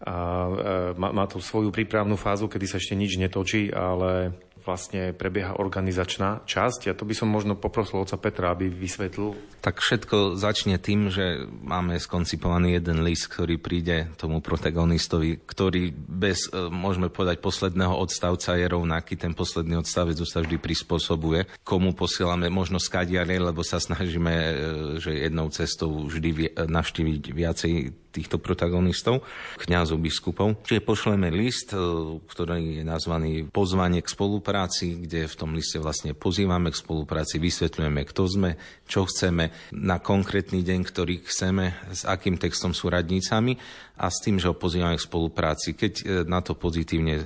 a 0.00 0.16
e, 0.16 0.50
má, 0.96 1.12
má 1.12 1.24
to 1.28 1.38
svoju 1.38 1.70
prípravnú 1.70 2.16
fázu, 2.16 2.48
kedy 2.48 2.66
sa 2.66 2.80
ešte 2.80 2.98
nič 2.98 3.20
netočí, 3.20 3.70
ale 3.70 4.34
vlastne 4.62 5.12
prebieha 5.16 5.56
organizačná 5.58 6.44
časť. 6.44 6.90
A 6.90 6.96
to 6.96 7.08
by 7.08 7.14
som 7.16 7.28
možno 7.28 7.56
poprosil 7.56 8.00
oca 8.00 8.16
Petra, 8.20 8.52
aby 8.52 8.68
vysvetlil. 8.68 9.34
Tak 9.60 9.80
všetko 9.80 10.40
začne 10.40 10.80
tým, 10.80 11.12
že 11.12 11.44
máme 11.48 12.00
skoncipovaný 12.00 12.80
jeden 12.80 13.04
list, 13.04 13.28
ktorý 13.28 13.60
príde 13.60 14.08
tomu 14.16 14.40
protagonistovi, 14.40 15.44
ktorý 15.44 15.92
bez, 15.92 16.48
e, 16.48 16.68
môžeme 16.72 17.12
povedať, 17.12 17.44
posledného 17.44 17.92
odstavca 17.92 18.56
je 18.56 18.66
rovnaký. 18.68 19.20
Ten 19.20 19.36
posledný 19.36 19.80
odstavec 19.80 20.16
sa 20.24 20.40
vždy 20.40 20.56
prispôsobuje. 20.56 21.48
Komu 21.64 21.92
posielame 21.92 22.48
možno 22.48 22.80
skadiare, 22.80 23.36
lebo 23.36 23.60
sa 23.60 23.76
snažíme, 23.76 24.32
e, 24.32 24.52
že 25.00 25.12
jednou 25.12 25.52
cestou 25.52 26.08
vždy 26.08 26.56
navštíviť 26.56 27.22
viacej 27.32 27.72
týchto 28.10 28.42
protagonistov, 28.42 29.22
kňazov, 29.62 30.02
biskupov. 30.02 30.60
Čiže 30.66 30.82
pošleme 30.82 31.30
list, 31.30 31.72
e, 31.72 31.78
ktorý 32.20 32.82
je 32.82 32.84
nazvaný 32.84 33.46
Pozvanie 33.50 34.02
k 34.02 34.12
spolupráci, 34.12 35.06
kde 35.06 35.30
v 35.30 35.38
tom 35.38 35.54
liste 35.54 35.78
vlastne 35.78 36.12
pozývame 36.12 36.74
k 36.74 36.80
spolupráci, 36.80 37.38
vysvetľujeme, 37.38 38.02
kto 38.06 38.22
sme, 38.26 38.50
čo 38.86 39.06
chceme 39.06 39.54
na 39.74 40.02
konkrétny 40.02 40.60
deň, 40.66 40.80
ktorý 40.82 41.22
chceme, 41.24 41.74
s 41.90 42.02
akým 42.04 42.36
textom 42.36 42.74
sú 42.74 42.90
radnícami 42.90 43.56
a 44.00 44.08
s 44.08 44.24
tým, 44.24 44.40
že 44.40 44.48
ho 44.48 44.56
pozývame 44.56 44.96
k 44.96 45.04
spolupráci. 45.04 45.76
Keď 45.76 45.92
e, 46.00 46.04
na 46.24 46.40
to 46.40 46.56
pozitívne 46.56 47.14
e, 47.20 47.24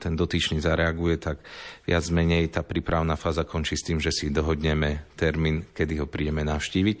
ten 0.00 0.16
dotyčný 0.16 0.56
zareaguje, 0.56 1.20
tak 1.20 1.44
viac 1.84 2.04
menej 2.08 2.48
tá 2.48 2.64
prípravná 2.64 3.12
fáza 3.20 3.44
končí 3.44 3.76
s 3.76 3.84
tým, 3.84 4.00
že 4.00 4.08
si 4.08 4.32
dohodneme 4.32 5.04
termín, 5.20 5.68
kedy 5.76 6.00
ho 6.00 6.06
prídeme 6.08 6.40
navštíviť. 6.48 6.96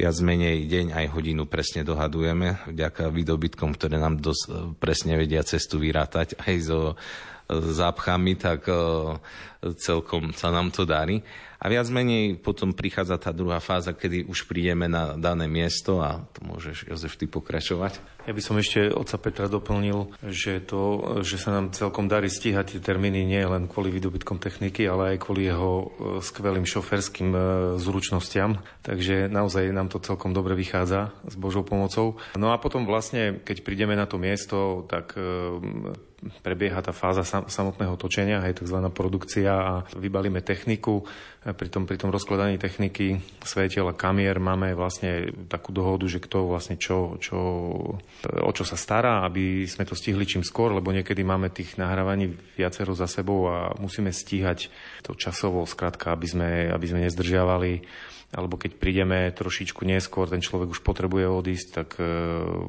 Viac 0.00 0.16
menej 0.24 0.64
deň 0.72 0.86
aj 0.96 1.06
hodinu 1.12 1.44
presne 1.44 1.84
dohadujeme, 1.84 2.64
vďaka 2.72 3.12
výdobytkom, 3.12 3.76
ktoré 3.76 4.00
nám 4.00 4.24
dosť 4.24 4.80
presne 4.80 5.20
vedia 5.20 5.44
cestu 5.44 5.76
vyrátať 5.76 6.40
aj 6.40 6.54
so 6.64 6.96
zápchami, 7.60 8.38
tak 8.40 8.64
celkom 9.78 10.34
sa 10.34 10.48
nám 10.50 10.72
to 10.74 10.82
darí. 10.82 11.22
A 11.62 11.70
viac 11.70 11.86
menej 11.94 12.42
potom 12.42 12.74
prichádza 12.74 13.22
tá 13.22 13.30
druhá 13.30 13.62
fáza, 13.62 13.94
kedy 13.94 14.26
už 14.26 14.50
prídeme 14.50 14.90
na 14.90 15.14
dané 15.14 15.46
miesto 15.46 16.02
a 16.02 16.26
to 16.34 16.42
môžeš, 16.42 16.90
Jozef, 16.90 17.14
ty 17.14 17.30
pokračovať. 17.30 18.02
Ja 18.26 18.34
by 18.34 18.42
som 18.42 18.58
ešte 18.58 18.90
oca 18.90 19.14
Petra 19.22 19.46
doplnil, 19.46 20.10
že, 20.26 20.58
to, 20.58 21.14
že 21.22 21.38
sa 21.38 21.54
nám 21.54 21.70
celkom 21.70 22.10
darí 22.10 22.26
stíhať 22.26 22.74
tie 22.74 22.80
termíny 22.82 23.22
nie 23.22 23.46
len 23.46 23.70
kvôli 23.70 23.94
výdobytkom 23.94 24.42
techniky, 24.42 24.90
ale 24.90 25.14
aj 25.14 25.22
kvôli 25.22 25.46
jeho 25.46 25.70
e, 25.70 25.86
skvelým 26.18 26.66
šoferským 26.66 27.30
e, 27.30 27.38
zručnostiam. 27.78 28.58
Takže 28.82 29.30
naozaj 29.30 29.70
nám 29.70 29.86
to 29.86 30.02
celkom 30.02 30.34
dobre 30.34 30.58
vychádza 30.58 31.14
s 31.30 31.38
Božou 31.38 31.62
pomocou. 31.62 32.18
No 32.34 32.50
a 32.50 32.58
potom 32.58 32.90
vlastne, 32.90 33.38
keď 33.38 33.62
prídeme 33.62 33.94
na 33.94 34.10
to 34.10 34.18
miesto, 34.18 34.82
tak 34.90 35.14
e, 35.14 36.10
prebieha 36.42 36.78
tá 36.78 36.94
fáza 36.94 37.26
samotného 37.26 37.98
točenia, 37.98 38.42
aj 38.46 38.62
tzv. 38.62 38.78
produkcia 38.94 39.52
a 39.52 39.72
vybalíme 39.98 40.38
techniku. 40.42 41.02
Pri 41.42 41.66
tom, 41.66 41.90
pri 41.90 41.98
tom 41.98 42.14
rozkladaní 42.14 42.54
techniky 42.54 43.18
svetiel 43.42 43.90
a 43.90 43.98
kamier 43.98 44.38
máme 44.38 44.78
vlastne 44.78 45.34
takú 45.50 45.74
dohodu, 45.74 46.06
že 46.06 46.22
kto 46.22 46.46
vlastne 46.46 46.78
čo, 46.78 47.18
čo, 47.18 47.38
o 48.22 48.50
čo 48.54 48.62
sa 48.62 48.78
stará, 48.78 49.26
aby 49.26 49.66
sme 49.66 49.82
to 49.82 49.98
stihli 49.98 50.22
čím 50.22 50.46
skôr, 50.46 50.70
lebo 50.70 50.94
niekedy 50.94 51.26
máme 51.26 51.50
tých 51.50 51.74
nahrávaní 51.82 52.30
viacero 52.54 52.94
za 52.94 53.10
sebou 53.10 53.50
a 53.50 53.74
musíme 53.82 54.14
stíhať 54.14 54.70
to 55.02 55.18
časovo, 55.18 55.66
skrátka, 55.66 56.14
aby 56.14 56.26
sme, 56.30 56.50
aby 56.70 56.86
sme 56.86 57.10
nezdržiavali 57.10 57.82
alebo 58.32 58.56
keď 58.56 58.80
prídeme 58.80 59.28
trošičku 59.36 59.84
neskôr, 59.84 60.24
ten 60.24 60.40
človek 60.40 60.72
už 60.72 60.80
potrebuje 60.80 61.28
odísť, 61.28 61.68
tak 61.68 61.88
e, 62.00 62.04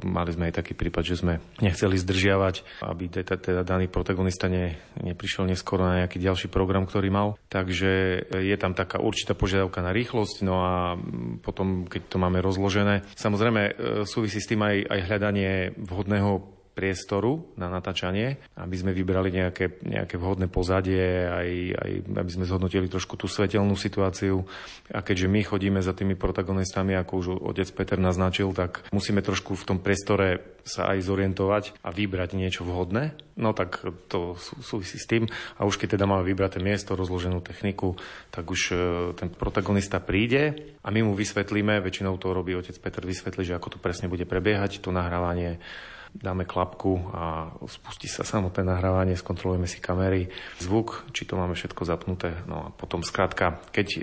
mali 0.04 0.36
sme 0.36 0.52
aj 0.52 0.60
taký 0.60 0.76
prípad, 0.76 1.04
že 1.08 1.20
sme 1.24 1.40
nechceli 1.64 1.96
zdržiavať, 1.96 2.84
aby 2.84 3.08
teda, 3.08 3.40
teda 3.40 3.62
daný 3.64 3.88
protagonista 3.88 4.52
ne, 4.52 4.76
neprišiel 5.00 5.48
neskôr 5.48 5.80
na 5.80 6.04
nejaký 6.04 6.20
ďalší 6.20 6.52
program, 6.52 6.84
ktorý 6.84 7.08
mal. 7.08 7.40
Takže 7.48 7.92
e, 8.28 8.52
je 8.52 8.58
tam 8.60 8.76
taká 8.76 9.00
určitá 9.00 9.32
požiadavka 9.40 9.80
na 9.80 9.96
rýchlosť, 9.96 10.44
no 10.44 10.56
a 10.60 11.00
potom, 11.40 11.88
keď 11.88 12.12
to 12.12 12.18
máme 12.20 12.44
rozložené, 12.44 13.08
samozrejme 13.16 13.62
e, 13.64 13.72
súvisí 14.04 14.44
s 14.44 14.50
tým 14.52 14.60
aj, 14.60 14.84
aj 14.84 15.00
hľadanie 15.08 15.72
vhodného 15.80 16.63
priestoru 16.74 17.46
na 17.54 17.70
natáčanie, 17.70 18.42
aby 18.58 18.76
sme 18.76 18.92
vybrali 18.98 19.30
nejaké, 19.30 19.80
nejaké 19.86 20.18
vhodné 20.18 20.50
pozadie, 20.50 21.30
aj, 21.30 21.50
aj 21.78 21.92
aby 22.18 22.32
sme 22.34 22.50
zhodnotili 22.50 22.90
trošku 22.90 23.14
tú 23.14 23.30
svetelnú 23.30 23.78
situáciu. 23.78 24.42
A 24.90 25.06
keďže 25.06 25.30
my 25.30 25.42
chodíme 25.46 25.80
za 25.86 25.94
tými 25.94 26.18
protagonistami, 26.18 26.98
ako 26.98 27.14
už 27.14 27.28
otec 27.46 27.70
Peter 27.78 28.02
naznačil, 28.02 28.50
tak 28.58 28.90
musíme 28.90 29.22
trošku 29.22 29.54
v 29.54 29.68
tom 29.70 29.78
priestore 29.78 30.54
sa 30.64 30.96
aj 30.96 31.04
zorientovať 31.04 31.64
a 31.84 31.92
vybrať 31.92 32.40
niečo 32.40 32.64
vhodné. 32.64 33.14
No 33.36 33.52
tak 33.52 33.84
to 34.08 34.40
súvisí 34.40 34.96
s 34.96 35.06
tým. 35.06 35.28
A 35.60 35.68
už 35.68 35.76
keď 35.76 36.00
teda 36.00 36.08
máme 36.08 36.24
vybraté 36.24 36.64
miesto, 36.64 36.96
rozloženú 36.96 37.44
techniku, 37.44 38.00
tak 38.32 38.48
už 38.48 38.62
e, 38.72 38.76
ten 39.20 39.28
protagonista 39.28 40.00
príde 40.00 40.74
a 40.82 40.88
my 40.90 41.04
mu 41.04 41.14
vysvetlíme, 41.14 41.84
väčšinou 41.84 42.16
to 42.16 42.32
robí 42.32 42.56
otec 42.56 42.80
Peter, 42.80 43.04
vysvetlí, 43.04 43.44
že 43.44 43.58
ako 43.60 43.78
to 43.78 43.80
presne 43.84 44.08
bude 44.08 44.24
prebiehať, 44.24 44.80
to 44.80 44.96
nahrávanie 44.96 45.60
dáme 46.14 46.46
klapku 46.46 47.02
a 47.10 47.50
spustí 47.66 48.06
sa 48.06 48.22
samotné 48.22 48.62
nahrávanie, 48.62 49.18
skontrolujeme 49.18 49.66
si 49.66 49.82
kamery, 49.82 50.30
zvuk, 50.62 51.10
či 51.10 51.26
to 51.26 51.34
máme 51.34 51.58
všetko 51.58 51.82
zapnuté. 51.84 52.38
No 52.46 52.56
a 52.56 52.68
potom 52.70 53.02
skrátka, 53.02 53.60
keď 53.74 53.88
e, 53.90 54.00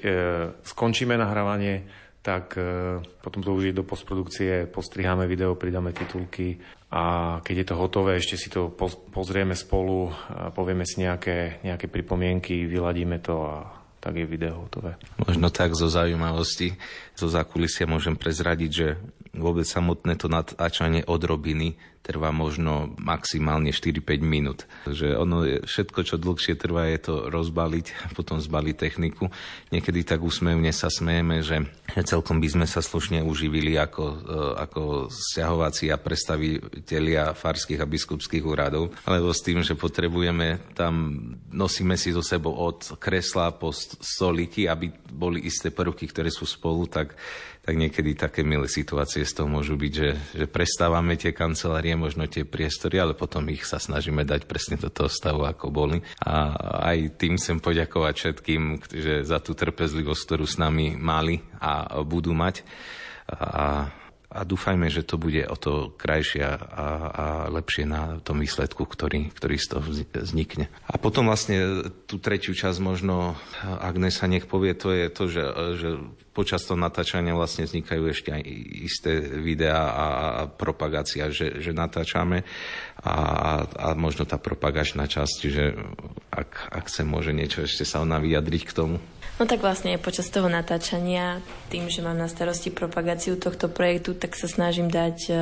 skončíme 0.66 1.14
nahrávanie, 1.14 1.87
tak 2.20 2.59
e, 2.59 2.99
potom 3.23 3.40
to 3.40 3.55
už 3.55 3.70
je 3.70 3.79
do 3.79 3.87
postprodukcie, 3.87 4.66
postriháme 4.66 5.25
video, 5.31 5.55
pridáme 5.55 5.94
titulky 5.94 6.59
a 6.90 7.38
keď 7.46 7.55
je 7.62 7.66
to 7.70 7.75
hotové, 7.79 8.18
ešte 8.18 8.37
si 8.37 8.49
to 8.51 8.75
pozrieme 9.14 9.55
spolu, 9.55 10.11
povieme 10.51 10.83
si 10.83 11.07
nejaké, 11.07 11.62
nejaké 11.62 11.87
pripomienky, 11.87 12.66
vyladíme 12.66 13.23
to 13.23 13.46
a 13.46 13.57
tak 14.01 14.16
je 14.16 14.27
video 14.27 14.64
hotové. 14.66 14.96
Možno 15.20 15.53
tak 15.53 15.77
zo 15.77 15.87
zaujímavosti, 15.87 16.75
zo 17.14 17.29
zákulisia 17.29 17.85
môžem 17.85 18.16
prezradiť, 18.16 18.70
že 18.73 18.88
vôbec 19.35 19.66
samotné 19.66 20.19
to 20.19 20.27
natáčanie 20.27 21.07
odrobiny 21.07 21.79
trvá 22.01 22.33
možno 22.33 22.97
maximálne 22.97 23.77
4-5 23.77 24.25
minút. 24.25 24.64
Takže 24.88 25.14
ono 25.21 25.45
je, 25.45 25.57
všetko, 25.62 26.01
čo 26.03 26.16
dlhšie 26.16 26.57
trvá, 26.57 26.88
je 26.88 27.01
to 27.07 27.14
rozbaliť 27.29 27.87
a 28.03 28.07
potom 28.19 28.40
zbaliť 28.40 28.77
techniku. 28.77 29.29
Niekedy 29.69 30.03
tak 30.03 30.25
úsmevne 30.25 30.73
sa 30.73 30.88
smejeme, 30.88 31.45
že 31.45 31.69
celkom 32.09 32.40
by 32.40 32.49
sme 32.49 32.66
sa 32.66 32.81
slušne 32.81 33.21
uživili 33.21 33.77
ako, 33.77 34.05
e, 34.05 34.16
ako 34.64 34.83
stiahovací 35.12 35.93
a 35.93 36.01
predstavitelia 36.01 37.37
farských 37.37 37.85
a 37.85 37.87
biskupských 37.87 38.43
úradov, 38.43 38.97
alebo 39.05 39.31
s 39.37 39.45
tým, 39.45 39.61
že 39.61 39.77
potrebujeme 39.77 40.73
tam, 40.73 41.21
nosíme 41.53 42.01
si 42.01 42.16
zo 42.16 42.25
sebou 42.25 42.57
od 42.57 42.97
kresla 42.97 43.53
po 43.53 43.77
stolíky, 43.77 44.66
aby 44.66 44.88
boli 45.12 45.45
isté 45.45 45.69
prvky, 45.69 46.09
ktoré 46.09 46.33
sú 46.33 46.49
spolu, 46.49 46.88
tak 46.88 47.12
tak 47.61 47.77
niekedy 47.77 48.16
také 48.16 48.40
milé 48.40 48.66
situácie 48.66 49.23
z 49.23 49.37
toho 49.37 49.49
môžu 49.49 49.77
byť, 49.77 49.92
že, 49.92 50.11
že 50.33 50.46
prestávame 50.49 51.20
tie 51.20 51.37
kancelárie, 51.37 51.92
možno 51.92 52.25
tie 52.25 52.49
priestory, 52.49 52.96
ale 52.96 53.12
potom 53.12 53.44
ich 53.53 53.68
sa 53.68 53.77
snažíme 53.77 54.25
dať 54.25 54.49
presne 54.49 54.81
do 54.81 54.88
toho 54.88 55.12
stavu, 55.12 55.44
ako 55.44 55.68
boli. 55.68 56.01
A 56.25 56.57
aj 56.92 57.20
tým 57.20 57.37
chcem 57.37 57.61
poďakovať 57.61 58.14
všetkým, 58.16 58.62
že 58.88 59.14
za 59.29 59.44
tú 59.44 59.53
trpezlivosť, 59.53 60.23
ktorú 60.25 60.44
s 60.49 60.57
nami 60.57 60.96
mali 60.96 61.44
a 61.61 62.01
budú 62.01 62.33
mať. 62.33 62.64
A 63.31 63.92
a 64.31 64.46
dúfajme, 64.46 64.87
že 64.87 65.03
to 65.03 65.18
bude 65.18 65.42
o 65.42 65.57
to 65.59 65.90
krajšie 65.99 66.46
a, 66.46 66.55
a 66.55 67.25
lepšie 67.51 67.83
na 67.83 68.23
tom 68.23 68.38
výsledku, 68.38 68.87
ktorý, 68.87 69.35
ktorý 69.35 69.59
z 69.59 69.66
toho 69.66 69.83
vznikne. 70.23 70.70
A 70.87 71.03
potom 71.03 71.27
vlastne 71.27 71.90
tú 72.07 72.23
tretiu 72.23 72.55
časť 72.55 72.79
možno 72.79 73.35
Agnesa 73.66 74.31
nech 74.31 74.47
povie, 74.47 74.78
to 74.78 74.95
je 74.95 75.07
to, 75.11 75.24
že, 75.26 75.45
že 75.82 75.89
počas 76.41 76.64
toho 76.64 76.80
natáčania 76.80 77.36
vlastne 77.36 77.68
vznikajú 77.68 78.03
ešte 78.09 78.32
aj 78.32 78.43
isté 78.80 79.20
videá 79.20 79.93
a, 79.93 80.07
propagácia, 80.49 81.28
že, 81.28 81.61
že 81.61 81.76
natáčame 81.76 82.49
a, 83.05 83.14
a 83.68 83.86
možno 83.93 84.24
tá 84.24 84.41
propagačná 84.41 85.05
časť, 85.05 85.38
že 85.53 85.76
ak, 86.32 86.72
ak 86.72 86.84
chce, 86.88 87.05
môže 87.05 87.36
niečo 87.36 87.68
ešte 87.68 87.84
sa 87.84 88.01
ona 88.01 88.16
vyjadriť 88.16 88.62
k 88.64 88.72
tomu. 88.72 88.97
No 89.36 89.49
tak 89.49 89.61
vlastne 89.61 89.97
počas 89.97 90.28
toho 90.32 90.49
natáčania, 90.53 91.41
tým, 91.68 91.93
že 91.93 92.01
mám 92.01 92.16
na 92.16 92.28
starosti 92.28 92.72
propagáciu 92.72 93.36
tohto 93.36 93.68
projektu, 93.68 94.16
tak 94.16 94.36
sa 94.36 94.45
snažím 94.45 94.93
dať 94.93 95.16
e, 95.28 95.32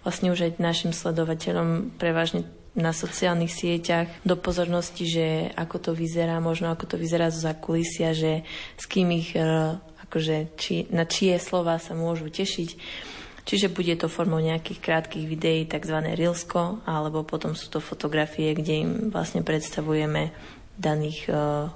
vlastne 0.00 0.32
už 0.32 0.48
aj 0.48 0.60
našim 0.60 0.96
sledovateľom 0.96 1.96
prevažne 2.00 2.48
na 2.72 2.90
sociálnych 2.90 3.54
sieťach 3.54 4.08
do 4.26 4.34
pozornosti, 4.34 5.04
že 5.06 5.26
ako 5.60 5.76
to 5.76 5.90
vyzerá, 5.92 6.40
možno 6.42 6.74
ako 6.74 6.94
to 6.94 6.96
vyzerá 6.96 7.30
zo 7.30 7.44
zakulisia, 7.44 8.16
že 8.16 8.42
s 8.80 8.84
kým 8.88 9.12
ich 9.14 9.36
e, 9.36 9.44
akože, 10.14 10.54
či, 10.54 10.86
na 10.94 11.10
čie 11.10 11.34
slova 11.42 11.82
sa 11.82 11.98
môžu 11.98 12.30
tešiť. 12.30 12.78
Čiže 13.42 13.74
bude 13.74 13.98
to 13.98 14.06
formou 14.06 14.38
nejakých 14.38 14.78
krátkých 14.78 15.26
videí, 15.26 15.66
tzv. 15.66 15.98
Reelsko, 16.14 16.86
alebo 16.86 17.26
potom 17.26 17.58
sú 17.58 17.66
to 17.66 17.82
fotografie, 17.82 18.54
kde 18.54 18.74
im 18.86 18.90
vlastne 19.10 19.42
predstavujeme 19.42 20.30
daných 20.78 21.18
uh, 21.28 21.66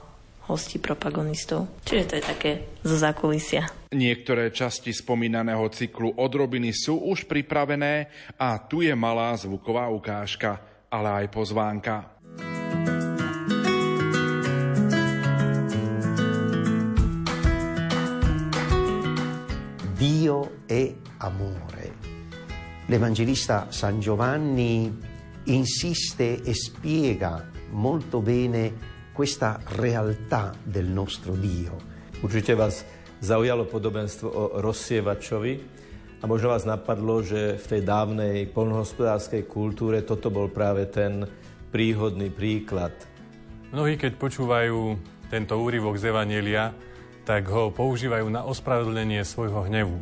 hostí 0.47 0.79
propagonistov. 0.79 1.67
Čiže 1.83 2.07
to 2.07 2.15
je 2.15 2.25
také 2.25 2.51
zo 2.87 2.95
zákulisia. 2.95 3.67
Niektoré 3.91 4.55
časti 4.55 4.95
spomínaného 4.95 5.67
cyklu 5.75 6.15
odrobiny 6.15 6.71
sú 6.71 7.03
už 7.11 7.27
pripravené 7.27 8.07
a 8.39 8.55
tu 8.63 8.87
je 8.87 8.95
malá 8.95 9.35
zvuková 9.35 9.91
ukážka, 9.91 10.63
ale 10.89 11.27
aj 11.27 11.27
pozvánka. 11.35 12.17
Dio 19.99 20.63
è 20.71 20.95
amore. 21.27 21.91
L'Evangelista 22.87 23.67
San 23.75 23.99
Giovanni 23.99 24.87
insiste 25.51 26.41
e 26.41 26.55
spiega 26.55 27.43
molto 27.75 28.23
bene 28.23 29.11
questa 29.11 29.59
realtà 29.75 30.55
del 30.63 30.87
nostro 30.87 31.35
Dio. 31.35 31.75
Určite 32.23 32.55
vás 32.55 32.87
zaujalo 33.19 33.67
podobenstvo 33.67 34.31
o 34.31 34.43
rozsievačovi 34.63 35.67
a 36.23 36.31
možno 36.31 36.55
vás 36.55 36.63
napadlo, 36.63 37.19
že 37.19 37.59
v 37.59 37.67
tej 37.67 37.83
dávnej 37.83 38.47
polnohospodárskej 38.55 39.51
kultúre 39.51 40.07
toto 40.07 40.31
bol 40.31 40.47
práve 40.47 40.87
ten 40.87 41.27
príhodný 41.75 42.31
príklad. 42.31 42.95
Mnohí, 43.75 43.99
keď 43.99 44.15
počúvajú 44.15 44.95
tento 45.27 45.59
úryvok 45.59 45.99
z 45.99 46.15
Evanielia, 46.15 46.71
tak 47.29 47.45
ho 47.53 47.69
používajú 47.69 48.33
na 48.33 48.49
ospravedlnenie 48.49 49.21
svojho 49.21 49.69
hnevu. 49.69 50.01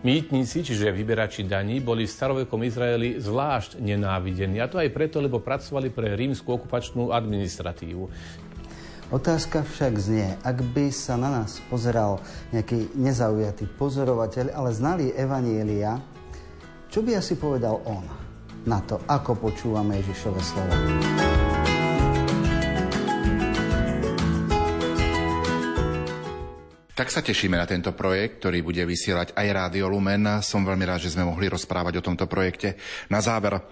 Mýtnici, 0.00 0.64
čiže 0.64 0.88
vyberači 0.88 1.44
daní, 1.44 1.84
boli 1.84 2.08
v 2.08 2.16
starovekom 2.16 2.64
Izraeli 2.64 3.20
zvlášť 3.20 3.76
nenávidení. 3.76 4.56
A 4.56 4.72
to 4.72 4.80
aj 4.80 4.88
preto, 4.88 5.20
lebo 5.20 5.44
pracovali 5.44 5.92
pre 5.92 6.16
rímsku 6.16 6.48
okupačnú 6.48 7.12
administratívu. 7.12 8.08
Otázka 9.12 9.68
však 9.68 9.92
znie, 10.00 10.32
ak 10.40 10.64
by 10.72 10.88
sa 10.88 11.20
na 11.20 11.44
nás 11.44 11.60
pozeral 11.68 12.24
nejaký 12.56 12.96
nezaujatý 12.96 13.68
pozorovateľ, 13.76 14.56
ale 14.56 14.72
znali 14.72 15.12
Evanielia, 15.12 16.00
čo 16.88 17.04
by 17.04 17.20
asi 17.20 17.36
povedal 17.36 17.84
on 17.84 18.08
na 18.64 18.80
to, 18.80 18.96
ako 19.04 19.36
počúvame 19.36 20.00
Ježišove 20.00 20.40
slovo? 20.40 20.72
Tak 26.92 27.08
sa 27.08 27.24
tešíme 27.24 27.56
na 27.56 27.64
tento 27.64 27.88
projekt, 27.96 28.44
ktorý 28.44 28.60
bude 28.60 28.84
vysielať 28.84 29.32
aj 29.32 29.46
Rádio 29.48 29.88
Lumen. 29.88 30.44
Som 30.44 30.68
veľmi 30.68 30.84
rád, 30.84 31.00
že 31.00 31.16
sme 31.16 31.24
mohli 31.24 31.48
rozprávať 31.48 31.96
o 31.96 32.04
tomto 32.04 32.28
projekte. 32.28 32.76
Na 33.08 33.24
záver, 33.24 33.64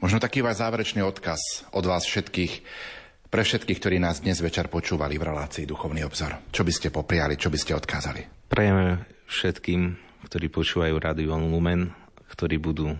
možno 0.00 0.16
taký 0.16 0.40
váš 0.40 0.64
záverečný 0.64 1.04
odkaz 1.04 1.68
od 1.76 1.84
vás 1.84 2.08
všetkých 2.08 2.64
pre 3.28 3.44
všetkých, 3.44 3.78
ktorí 3.82 3.96
nás 4.00 4.24
dnes 4.24 4.40
večer 4.40 4.72
počúvali 4.72 5.20
v 5.20 5.28
relácii 5.28 5.68
Duchovný 5.68 6.08
obzor. 6.08 6.40
Čo 6.54 6.64
by 6.64 6.72
ste 6.72 6.88
popriali, 6.88 7.36
čo 7.36 7.52
by 7.52 7.58
ste 7.60 7.76
odkázali? 7.76 8.48
Prejeme 8.48 9.02
všetkým, 9.28 10.00
ktorí 10.24 10.48
počúvajú 10.48 10.94
Radio 10.96 11.36
Lumen, 11.36 11.92
ktorí 12.32 12.56
budú 12.62 12.96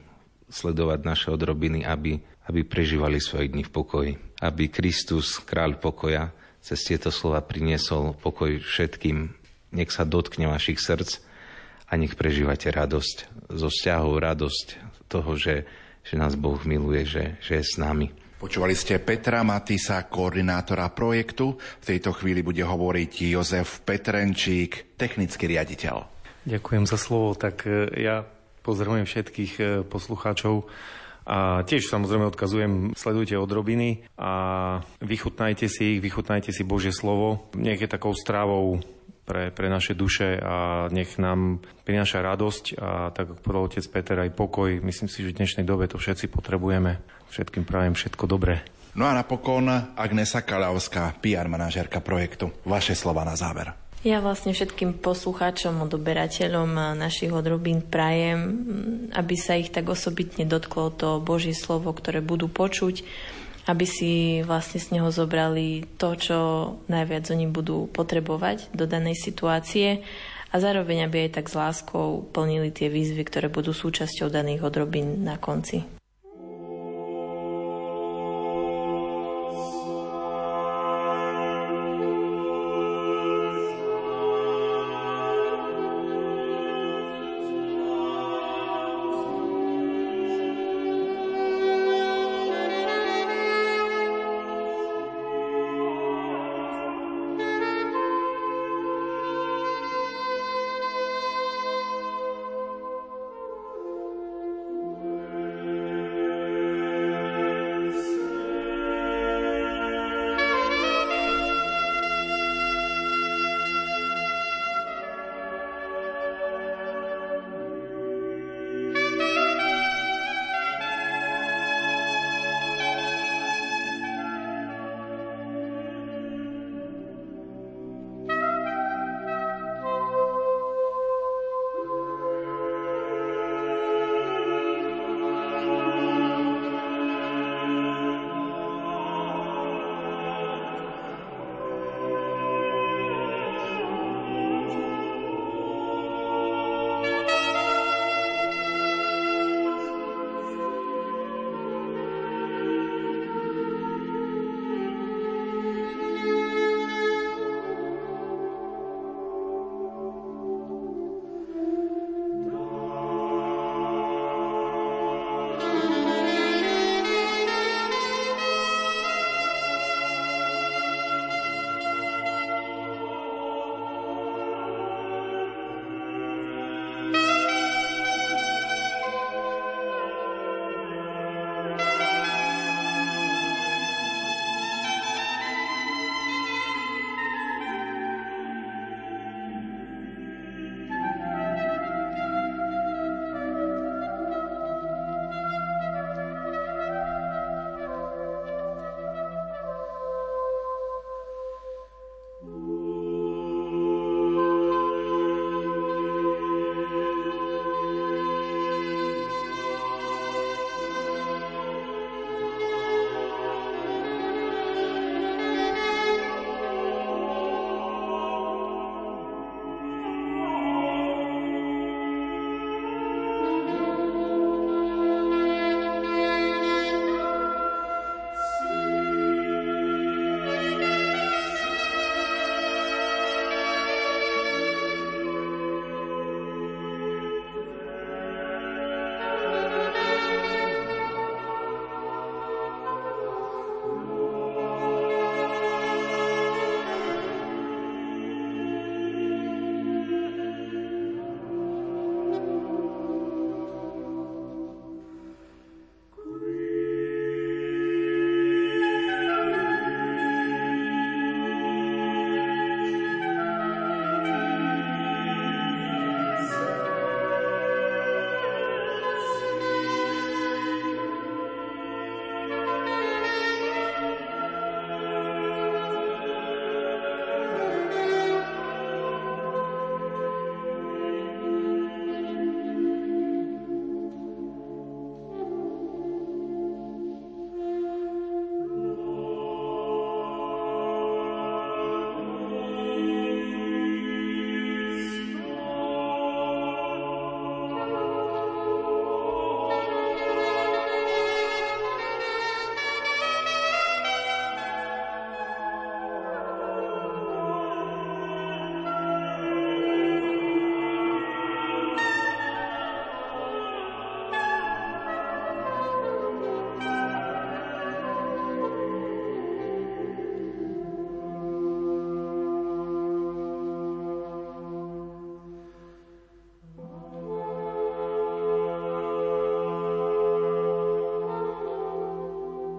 sledovať 0.51 1.01
naše 1.09 1.33
odrobiny, 1.33 1.89
aby, 1.89 2.21
aby 2.53 2.61
prežívali 2.69 3.17
svoje 3.17 3.49
dni 3.49 3.65
v 3.65 3.73
pokoji. 3.73 4.13
Aby 4.45 4.69
Kristus, 4.69 5.41
kráľ 5.41 5.81
pokoja, 5.81 6.37
cez 6.61 6.85
tieto 6.85 7.09
slova 7.09 7.41
priniesol 7.41 8.13
pokoj 8.19 8.61
všetkým. 8.61 9.44
Nech 9.75 9.91
sa 9.91 10.07
dotkne 10.07 10.47
vašich 10.47 10.79
srdc 10.79 11.19
a 11.91 11.99
nech 11.99 12.15
prežívate 12.15 12.71
radosť 12.71 13.51
zo 13.51 13.69
vzťahov, 13.69 14.23
radosť 14.23 14.67
toho, 15.11 15.35
že, 15.35 15.67
že 16.07 16.15
nás 16.15 16.39
Boh 16.39 16.59
miluje, 16.65 17.05
že, 17.05 17.25
že 17.43 17.61
je 17.61 17.65
s 17.67 17.75
nami. 17.77 18.15
Počúvali 18.35 18.77
ste 18.77 19.01
Petra 19.01 19.41
Matisa, 19.41 20.05
koordinátora 20.05 20.91
projektu. 20.93 21.57
V 21.57 21.85
tejto 21.85 22.13
chvíli 22.13 22.45
bude 22.45 22.61
hovoriť 22.61 23.13
Jozef 23.33 23.81
Petrenčík, 23.87 24.99
technický 25.01 25.49
riaditeľ. 25.49 25.97
Ďakujem 26.45 26.85
za 26.85 27.01
slovo. 27.01 27.33
Tak 27.33 27.65
e, 27.65 27.89
ja 28.05 28.29
pozdravujem 28.61 29.09
všetkých 29.09 29.53
e, 29.57 29.65
poslucháčov 29.89 30.69
a 31.25 31.65
tiež 31.65 31.89
samozrejme 31.89 32.29
odkazujem, 32.29 32.73
sledujte 32.93 33.33
odrobiny 33.41 34.05
a 34.21 34.33
vychutnajte 35.01 35.65
si 35.73 35.97
ich, 35.97 36.01
vychutnajte 36.05 36.53
si 36.53 36.69
Božie 36.69 36.93
slovo. 36.93 37.49
Nech 37.57 37.81
je 37.81 37.89
takou 37.89 38.13
strávou 38.13 38.85
pre, 39.25 39.51
pre 39.51 39.67
naše 39.73 39.97
duše 39.97 40.37
a 40.39 40.87
nech 40.93 41.17
nám 41.17 41.65
prináša 41.89 42.21
radosť 42.21 42.65
a 42.77 43.11
tak 43.11 43.35
ako 43.35 43.41
povedal 43.41 43.65
otec 43.73 43.85
Peter 43.89 44.17
aj 44.21 44.37
pokoj. 44.37 44.71
Myslím 44.85 45.09
si, 45.09 45.25
že 45.25 45.33
v 45.33 45.39
dnešnej 45.41 45.65
dobe 45.65 45.89
to 45.89 45.97
všetci 45.97 46.29
potrebujeme. 46.29 47.01
Všetkým 47.33 47.65
prajem 47.65 47.97
všetko 47.97 48.25
dobré. 48.29 48.63
No 48.95 49.11
a 49.11 49.17
napokon 49.17 49.67
Agnesa 49.99 50.47
Kalavská, 50.47 51.19
PR 51.19 51.51
manažérka 51.51 51.99
projektu. 51.99 52.55
Vaše 52.63 52.95
slova 52.95 53.27
na 53.27 53.35
záver. 53.35 53.75
Ja 54.05 54.21
vlastne 54.21 54.53
všetkým 54.53 55.01
poslucháčom, 55.01 55.81
odoberateľom 55.89 56.95
našich 57.01 57.33
odrobín 57.33 57.81
prajem, 57.81 58.39
aby 59.17 59.35
sa 59.35 59.57
ich 59.57 59.73
tak 59.73 59.89
osobitne 59.89 60.45
dotklo 60.45 60.93
to 60.93 61.25
Božie 61.25 61.57
slovo, 61.57 61.89
ktoré 61.97 62.21
budú 62.21 62.53
počuť, 62.53 63.01
aby 63.65 63.87
si 63.89 64.13
vlastne 64.45 64.77
z 64.77 65.01
neho 65.01 65.09
zobrali 65.09 65.89
to, 65.97 66.13
čo 66.21 66.39
najviac 66.93 67.25
oni 67.33 67.49
budú 67.49 67.89
potrebovať 67.89 68.73
do 68.77 68.85
danej 68.85 69.17
situácie 69.17 70.05
a 70.53 70.63
zároveň, 70.63 71.09
aby 71.09 71.27
aj 71.27 71.41
tak 71.41 71.47
s 71.51 71.59
láskou 71.59 72.23
plnili 72.31 72.71
tie 72.71 72.93
výzvy, 72.93 73.27
ktoré 73.27 73.49
budú 73.51 73.75
súčasťou 73.75 74.31
daných 74.31 74.63
odrobín 74.63 75.25
na 75.25 75.41
konci. 75.41 76.04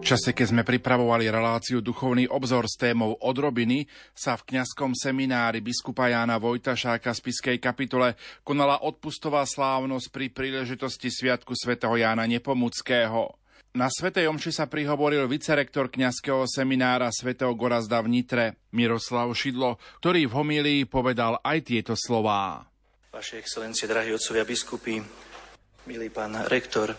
Čase, 0.05 0.37
keď 0.37 0.53
sme 0.53 0.61
pripravovali 0.61 1.25
reláciu 1.33 1.81
Duchovný 1.81 2.29
obzor 2.29 2.69
s 2.69 2.77
témou 2.77 3.17
odrobiny, 3.17 3.89
sa 4.13 4.37
v 4.37 4.53
kňazskom 4.53 4.93
seminári 4.93 5.65
biskupa 5.65 6.13
Jána 6.13 6.37
Vojtašáka 6.37 7.09
z 7.09 7.19
Piskej 7.25 7.57
kapitole 7.57 8.13
konala 8.45 8.85
odpustová 8.85 9.41
slávnosť 9.49 10.13
pri 10.13 10.29
príležitosti 10.29 11.09
Sviatku 11.09 11.57
svätého 11.57 11.97
Jána 11.97 12.29
Nepomuckého. 12.29 13.33
Na 13.73 13.89
Svetej 13.89 14.29
Omši 14.29 14.53
sa 14.53 14.69
prihovoril 14.69 15.25
vicerektor 15.25 15.89
kňazského 15.89 16.45
seminára 16.45 17.09
svätého 17.09 17.51
Gorazda 17.57 17.99
v 18.05 18.21
Nitre, 18.21 18.45
Miroslav 18.77 19.27
Šidlo, 19.33 19.81
ktorý 20.05 20.29
v 20.29 20.35
homílii 20.37 20.81
povedal 20.85 21.41
aj 21.41 21.73
tieto 21.73 21.97
slová. 21.97 22.69
Vaše 23.09 23.41
excelencie, 23.41 23.89
drahí 23.89 24.13
otcovia 24.13 24.45
biskupy, 24.45 25.01
milý 25.89 26.07
pán 26.13 26.37
rektor, 26.45 26.93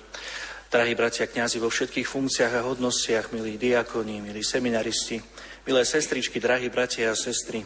Drahí 0.67 0.99
bratia 0.99 1.31
kňazi 1.31 1.63
vo 1.63 1.71
všetkých 1.71 2.11
funkciách 2.11 2.59
a 2.59 2.67
hodnostiach, 2.67 3.31
milí 3.31 3.55
diakoni, 3.55 4.19
milí 4.19 4.43
seminaristi, 4.43 5.15
milé 5.63 5.87
sestričky, 5.87 6.43
drahí 6.43 6.67
bratia 6.75 7.15
a 7.15 7.15
sestry. 7.15 7.63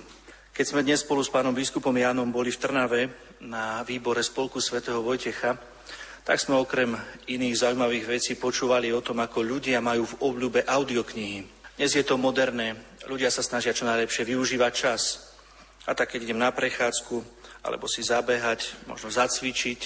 Keď 0.53 0.65
sme 0.69 0.85
dnes 0.85 1.01
spolu 1.01 1.25
s 1.25 1.33
pánom 1.33 1.57
biskupom 1.57 1.97
Jánom 1.97 2.29
boli 2.29 2.53
v 2.53 2.61
Trnave 2.61 3.03
na 3.41 3.81
výbore 3.89 4.21
spolku 4.21 4.61
svätého 4.61 5.01
Vojtecha, 5.01 5.57
tak 6.29 6.45
sme 6.45 6.61
okrem 6.61 6.93
iných 7.25 7.65
zaujímavých 7.65 8.05
vecí 8.05 8.37
počúvali 8.37 8.93
o 8.93 9.01
tom, 9.01 9.25
ako 9.25 9.49
ľudia 9.49 9.81
majú 9.81 10.05
v 10.05 10.19
obľúbe 10.21 10.61
audioknihy. 10.69 11.73
Dnes 11.81 11.97
je 11.97 12.05
to 12.05 12.21
moderné, 12.21 12.77
ľudia 13.09 13.33
sa 13.33 13.41
snažia 13.41 13.73
čo 13.73 13.89
najlepšie 13.89 14.29
využívať 14.29 14.73
čas. 14.77 15.33
A 15.89 15.97
tak, 15.97 16.13
keď 16.13 16.29
idem 16.29 16.45
na 16.45 16.53
prechádzku, 16.53 17.17
alebo 17.65 17.89
si 17.89 18.05
zabehať, 18.05 18.85
možno 18.85 19.09
zacvičiť, 19.09 19.81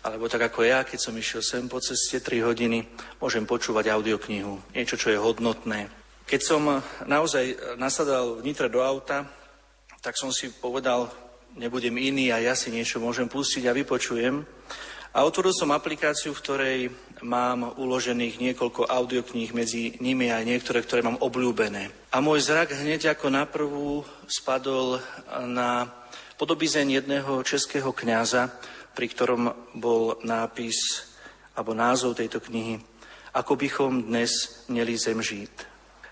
alebo 0.00 0.32
tak 0.32 0.48
ako 0.48 0.64
ja, 0.64 0.80
keď 0.80 0.98
som 0.98 1.14
išiel 1.16 1.44
sem 1.44 1.68
po 1.68 1.76
ceste 1.80 2.24
3 2.24 2.40
hodiny, 2.46 2.88
môžem 3.20 3.44
počúvať 3.44 3.92
audioknihu, 3.92 4.72
niečo, 4.72 4.96
čo 4.96 5.12
je 5.12 5.20
hodnotné. 5.20 5.92
Keď 6.24 6.40
som 6.40 6.62
naozaj 7.04 7.76
nasadal 7.76 8.40
v 8.40 8.54
do 8.70 8.80
auta, 8.80 9.28
tak 10.00 10.16
som 10.16 10.32
si 10.32 10.48
povedal, 10.48 11.12
nebudem 11.58 11.98
iný 12.00 12.32
a 12.32 12.40
ja 12.40 12.56
si 12.56 12.72
niečo 12.72 13.02
môžem 13.02 13.28
pustiť 13.28 13.68
a 13.68 13.76
vypočujem. 13.76 14.40
A 15.10 15.26
otvoril 15.26 15.50
som 15.50 15.74
aplikáciu, 15.74 16.30
v 16.30 16.42
ktorej 16.46 16.78
mám 17.26 17.74
uložených 17.74 18.38
niekoľko 18.38 18.86
audiokníh, 18.86 19.50
medzi 19.50 19.98
nimi 19.98 20.30
aj 20.30 20.46
niektoré, 20.46 20.86
ktoré 20.86 21.02
mám 21.02 21.18
obľúbené. 21.18 21.90
A 22.14 22.22
môj 22.22 22.46
zrak 22.46 22.78
hneď 22.78 23.18
ako 23.18 23.26
na 23.26 23.42
prvú 23.42 24.06
spadol 24.30 25.02
na 25.50 25.90
podobizeň 26.38 27.02
jedného 27.02 27.42
českého 27.42 27.90
kňaza, 27.90 28.54
pri 29.00 29.08
ktorom 29.16 29.48
bol 29.80 30.20
nápis 30.28 31.08
alebo 31.56 31.72
názov 31.72 32.20
tejto 32.20 32.36
knihy 32.36 32.76
Ako 33.32 33.56
bychom 33.56 34.12
dnes 34.12 34.28
měli 34.68 34.98
zem 35.00 35.22
žít. 35.22 35.64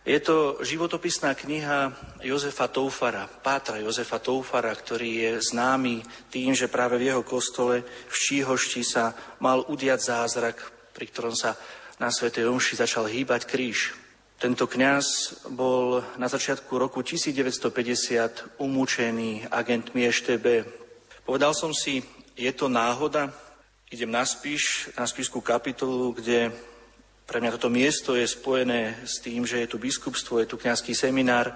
Je 0.08 0.20
to 0.20 0.56
životopisná 0.64 1.34
kniha 1.36 1.92
Jozefa 2.24 2.64
Toufara, 2.72 3.28
pátra 3.44 3.76
Jozefa 3.76 4.16
Toufara, 4.24 4.72
ktorý 4.72 5.10
je 5.20 5.32
známy 5.52 6.00
tým, 6.32 6.56
že 6.56 6.72
práve 6.72 6.96
v 6.96 7.12
jeho 7.12 7.20
kostole 7.20 7.84
v 7.84 8.16
Číhošti 8.16 8.80
sa 8.80 9.12
mal 9.36 9.68
udiať 9.68 10.00
zázrak, 10.00 10.56
pri 10.96 11.12
ktorom 11.12 11.36
sa 11.36 11.60
na 12.00 12.08
Svetej 12.08 12.48
Omši 12.48 12.80
začal 12.80 13.04
hýbať 13.04 13.44
kríž. 13.44 14.00
Tento 14.40 14.64
kňaz 14.64 15.06
bol 15.52 16.00
na 16.16 16.24
začiatku 16.24 16.72
roku 16.80 17.04
1950 17.04 18.56
umúčený 18.56 19.44
agentmi 19.52 20.08
EŠTB. 20.08 20.64
Povedal 21.28 21.52
som 21.52 21.76
si, 21.76 22.00
je 22.38 22.52
to 22.54 22.70
náhoda? 22.70 23.34
Idem 23.90 24.14
na 24.14 24.22
spíš, 24.22 24.94
na 24.94 25.02
spíšskú 25.02 25.42
kapitolu, 25.42 26.14
kde 26.14 26.54
pre 27.26 27.42
mňa 27.42 27.58
toto 27.58 27.68
miesto 27.68 28.14
je 28.14 28.24
spojené 28.30 29.02
s 29.02 29.18
tým, 29.18 29.42
že 29.42 29.58
je 29.58 29.68
tu 29.68 29.76
biskupstvo, 29.82 30.38
je 30.38 30.46
tu 30.46 30.56
kňazský 30.56 30.94
seminár, 30.94 31.50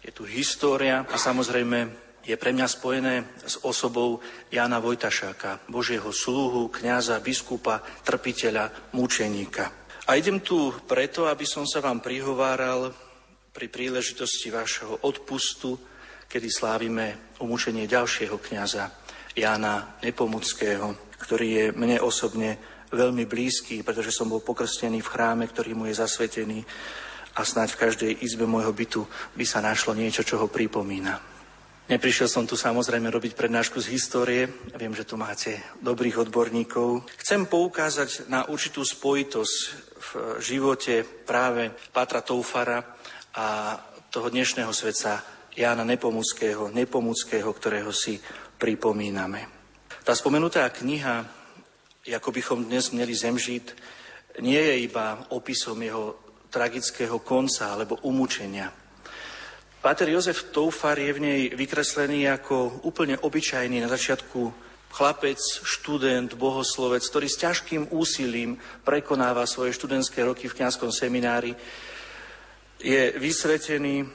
je 0.00 0.10
tu 0.10 0.24
história 0.24 1.04
a 1.04 1.16
samozrejme 1.20 1.92
je 2.24 2.34
pre 2.38 2.54
mňa 2.54 2.66
spojené 2.66 3.14
s 3.44 3.60
osobou 3.66 4.22
Jana 4.48 4.78
Vojtašáka, 4.78 5.68
Božieho 5.68 6.10
sluhu, 6.14 6.70
kňaza, 6.70 7.20
biskupa, 7.20 7.82
trpiteľa, 8.06 8.94
mučeníka. 8.96 9.70
A 10.06 10.18
idem 10.18 10.42
tu 10.42 10.74
preto, 10.86 11.26
aby 11.30 11.46
som 11.46 11.66
sa 11.66 11.82
vám 11.82 12.02
prihováral 12.02 12.94
pri 13.52 13.66
príležitosti 13.68 14.50
vašeho 14.50 15.02
odpustu, 15.06 15.78
kedy 16.30 16.48
slávime 16.48 17.36
umúčenie 17.42 17.84
ďalšieho 17.84 18.38
kňaza, 18.40 19.01
Jána 19.32 19.96
Nepomuckého, 20.04 21.16
ktorý 21.20 21.48
je 21.48 21.66
mne 21.72 21.98
osobne 22.04 22.58
veľmi 22.92 23.24
blízky, 23.24 23.80
pretože 23.80 24.12
som 24.12 24.28
bol 24.28 24.44
pokrstený 24.44 25.00
v 25.00 25.12
chráme, 25.12 25.44
ktorý 25.48 25.72
mu 25.72 25.88
je 25.88 25.96
zasvetený 25.96 26.60
a 27.32 27.40
snáď 27.40 27.72
v 27.72 27.82
každej 27.88 28.12
izbe 28.20 28.44
môjho 28.44 28.72
bytu 28.76 29.08
by 29.32 29.44
sa 29.48 29.64
našlo 29.64 29.96
niečo, 29.96 30.20
čo 30.20 30.36
ho 30.36 30.52
pripomína. 30.52 31.32
Neprišiel 31.88 32.30
som 32.30 32.46
tu 32.46 32.54
samozrejme 32.54 33.10
robiť 33.10 33.34
prednášku 33.34 33.82
z 33.82 33.90
histórie, 33.90 34.46
viem, 34.78 34.94
že 34.94 35.08
tu 35.08 35.18
máte 35.18 35.58
dobrých 35.82 36.28
odborníkov. 36.28 37.08
Chcem 37.18 37.48
poukázať 37.48 38.30
na 38.30 38.46
určitú 38.46 38.86
spojitosť 38.86 39.56
v 39.98 40.10
živote 40.38 41.02
práve 41.26 41.74
Pátra 41.90 42.22
Toufara 42.22 42.80
a 43.34 43.76
toho 44.12 44.28
dnešného 44.30 44.70
svetca 44.70 45.24
Jána 45.52 45.84
Nepomuckého, 45.84 46.70
Nepomuckého, 46.72 47.50
ktorého 47.52 47.92
si 47.92 48.20
pripomíname. 48.62 49.50
Tá 50.06 50.14
spomenutá 50.14 50.70
kniha, 50.70 51.26
ako 52.06 52.30
bychom 52.30 52.70
dnes 52.70 52.94
měli 52.94 53.10
zemžiť, 53.10 53.64
nie 54.38 54.62
je 54.62 54.86
iba 54.86 55.26
opisom 55.34 55.82
jeho 55.82 56.14
tragického 56.46 57.18
konca 57.26 57.74
alebo 57.74 57.98
umúčenia. 58.06 58.70
Páter 59.82 60.14
Jozef 60.14 60.54
Toufar 60.54 60.94
je 60.94 61.10
v 61.10 61.22
nej 61.26 61.40
vykreslený 61.58 62.30
ako 62.30 62.86
úplne 62.86 63.18
obyčajný 63.18 63.82
na 63.82 63.90
začiatku 63.90 64.54
chlapec, 64.94 65.42
študent, 65.42 66.38
bohoslovec, 66.38 67.02
ktorý 67.02 67.26
s 67.26 67.40
ťažkým 67.42 67.90
úsilím 67.90 68.62
prekonáva 68.86 69.42
svoje 69.50 69.74
študentské 69.74 70.22
roky 70.22 70.46
v 70.46 70.62
kňazskom 70.62 70.94
seminári, 70.94 71.58
je 72.78 73.10
vysvetený 73.18 74.06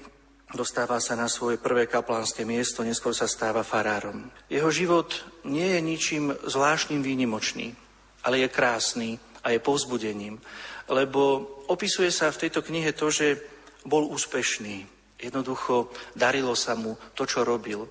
Dostáva 0.47 1.03
sa 1.03 1.19
na 1.19 1.27
svoje 1.27 1.59
prvé 1.59 1.91
kaplánske 1.91 2.47
miesto, 2.47 2.79
neskôr 2.79 3.11
sa 3.11 3.27
stáva 3.27 3.67
farárom. 3.67 4.31
Jeho 4.47 4.71
život 4.71 5.11
nie 5.43 5.75
je 5.75 5.79
ničím 5.83 6.25
zvláštnym 6.31 7.03
výnimočný, 7.03 7.75
ale 8.23 8.39
je 8.39 8.47
krásny 8.47 9.19
a 9.43 9.51
je 9.51 9.59
povzbudením, 9.59 10.39
lebo 10.87 11.43
opisuje 11.67 12.07
sa 12.15 12.31
v 12.31 12.47
tejto 12.47 12.63
knihe 12.63 12.95
to, 12.95 13.11
že 13.11 13.43
bol 13.83 14.07
úspešný. 14.07 14.87
Jednoducho 15.19 15.91
darilo 16.15 16.55
sa 16.55 16.79
mu 16.79 16.95
to, 17.11 17.27
čo 17.27 17.43
robil. 17.43 17.83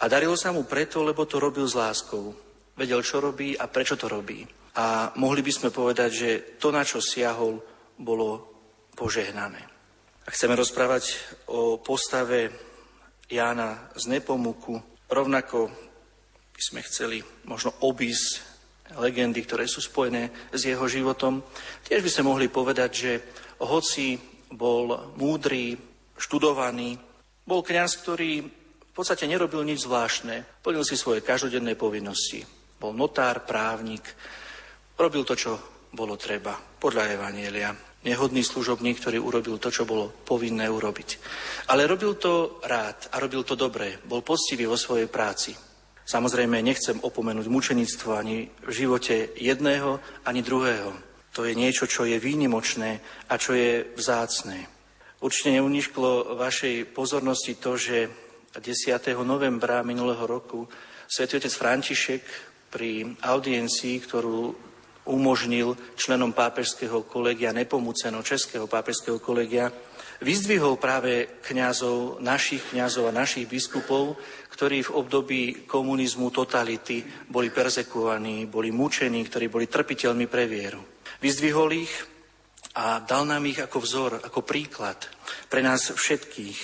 A 0.00 0.04
darilo 0.04 0.36
sa 0.36 0.52
mu 0.52 0.68
preto, 0.68 1.00
lebo 1.00 1.24
to 1.24 1.40
robil 1.40 1.64
s 1.64 1.72
láskou. 1.72 2.36
Vedel, 2.76 3.00
čo 3.00 3.24
robí 3.24 3.56
a 3.56 3.64
prečo 3.64 3.96
to 3.96 4.12
robí. 4.12 4.44
A 4.76 5.14
mohli 5.16 5.40
by 5.40 5.52
sme 5.54 5.70
povedať, 5.72 6.10
že 6.12 6.30
to, 6.60 6.68
na 6.68 6.84
čo 6.84 7.00
siahol, 7.00 7.64
bolo 7.96 8.44
požehnané. 8.92 9.73
A 10.24 10.32
chceme 10.32 10.56
rozprávať 10.56 11.20
o 11.52 11.76
postave 11.76 12.48
Jána 13.28 13.92
z 13.92 14.08
Nepomuku. 14.08 14.80
Rovnako 15.04 15.68
by 16.48 16.62
sme 16.64 16.80
chceli 16.80 17.20
možno 17.44 17.76
obísť 17.84 18.40
legendy, 18.96 19.44
ktoré 19.44 19.68
sú 19.68 19.84
spojené 19.84 20.32
s 20.48 20.64
jeho 20.64 20.88
životom. 20.88 21.44
Tiež 21.84 22.00
by 22.00 22.08
sme 22.08 22.32
mohli 22.32 22.48
povedať, 22.48 22.90
že 22.96 23.12
hoci 23.68 24.16
bol 24.48 25.12
múdry, 25.20 25.76
študovaný, 26.16 26.96
bol 27.44 27.60
kňaz, 27.60 28.00
ktorý 28.00 28.40
v 28.48 28.92
podstate 28.96 29.28
nerobil 29.28 29.60
nič 29.60 29.84
zvláštne. 29.84 30.64
Plnil 30.64 30.88
si 30.88 30.96
svoje 30.96 31.20
každodenné 31.20 31.76
povinnosti. 31.76 32.40
Bol 32.80 32.96
notár, 32.96 33.44
právnik, 33.44 34.08
robil 34.96 35.20
to, 35.28 35.36
čo 35.36 35.52
bolo 35.92 36.16
treba 36.16 36.56
podľa 36.56 37.12
Evanielia 37.12 37.76
nehodný 38.04 38.44
služobník, 38.44 39.00
ktorý 39.00 39.18
urobil 39.18 39.56
to, 39.58 39.72
čo 39.72 39.88
bolo 39.88 40.12
povinné 40.12 40.68
urobiť. 40.68 41.08
Ale 41.72 41.88
robil 41.88 42.14
to 42.20 42.60
rád 42.64 43.08
a 43.10 43.18
robil 43.18 43.42
to 43.42 43.56
dobre. 43.56 43.98
Bol 44.04 44.20
poctivý 44.20 44.68
vo 44.68 44.76
svojej 44.76 45.08
práci. 45.08 45.56
Samozrejme, 46.04 46.60
nechcem 46.60 47.00
opomenúť 47.00 47.48
mučenictvo 47.48 48.12
ani 48.12 48.52
v 48.68 48.72
živote 48.72 49.32
jedného, 49.40 50.04
ani 50.28 50.44
druhého. 50.44 50.92
To 51.32 51.48
je 51.48 51.56
niečo, 51.56 51.88
čo 51.88 52.04
je 52.04 52.20
výnimočné 52.20 53.00
a 53.26 53.34
čo 53.40 53.56
je 53.56 53.88
vzácné. 53.96 54.68
Určite 55.24 55.56
neunišklo 55.56 56.36
vašej 56.36 56.92
pozornosti 56.92 57.56
to, 57.56 57.80
že 57.80 58.12
10. 58.54 59.00
novembra 59.24 59.80
minulého 59.82 60.28
roku 60.28 60.68
svätý 61.08 61.40
otec 61.40 61.50
František 61.50 62.22
pri 62.68 63.16
audiencii, 63.24 63.96
ktorú 64.04 64.54
umožnil 65.04 65.76
členom 65.96 66.32
pápežského 66.32 67.04
kolegia, 67.04 67.52
nepomúceno 67.52 68.24
českého 68.24 68.64
pápežského 68.64 69.20
kolegia, 69.20 69.68
vyzdvihol 70.24 70.80
práve 70.80 71.40
kňazov, 71.44 72.22
našich 72.24 72.72
kňazov 72.72 73.10
a 73.10 73.16
našich 73.16 73.44
biskupov, 73.44 74.16
ktorí 74.48 74.86
v 74.86 74.94
období 74.94 75.42
komunizmu, 75.66 76.30
totality 76.30 77.04
boli 77.28 77.50
perzekovaní, 77.50 78.46
boli 78.46 78.70
mučení, 78.70 79.20
ktorí 79.26 79.50
boli 79.50 79.66
trpiteľmi 79.66 80.26
pre 80.30 80.46
vieru. 80.46 80.80
Vyzdvihol 81.20 81.70
ich 81.74 81.94
a 82.78 83.02
dal 83.02 83.26
nám 83.26 83.44
ich 83.46 83.60
ako 83.60 83.78
vzor, 83.82 84.12
ako 84.22 84.40
príklad 84.46 84.98
pre 85.50 85.60
nás 85.60 85.92
všetkých. 85.92 86.60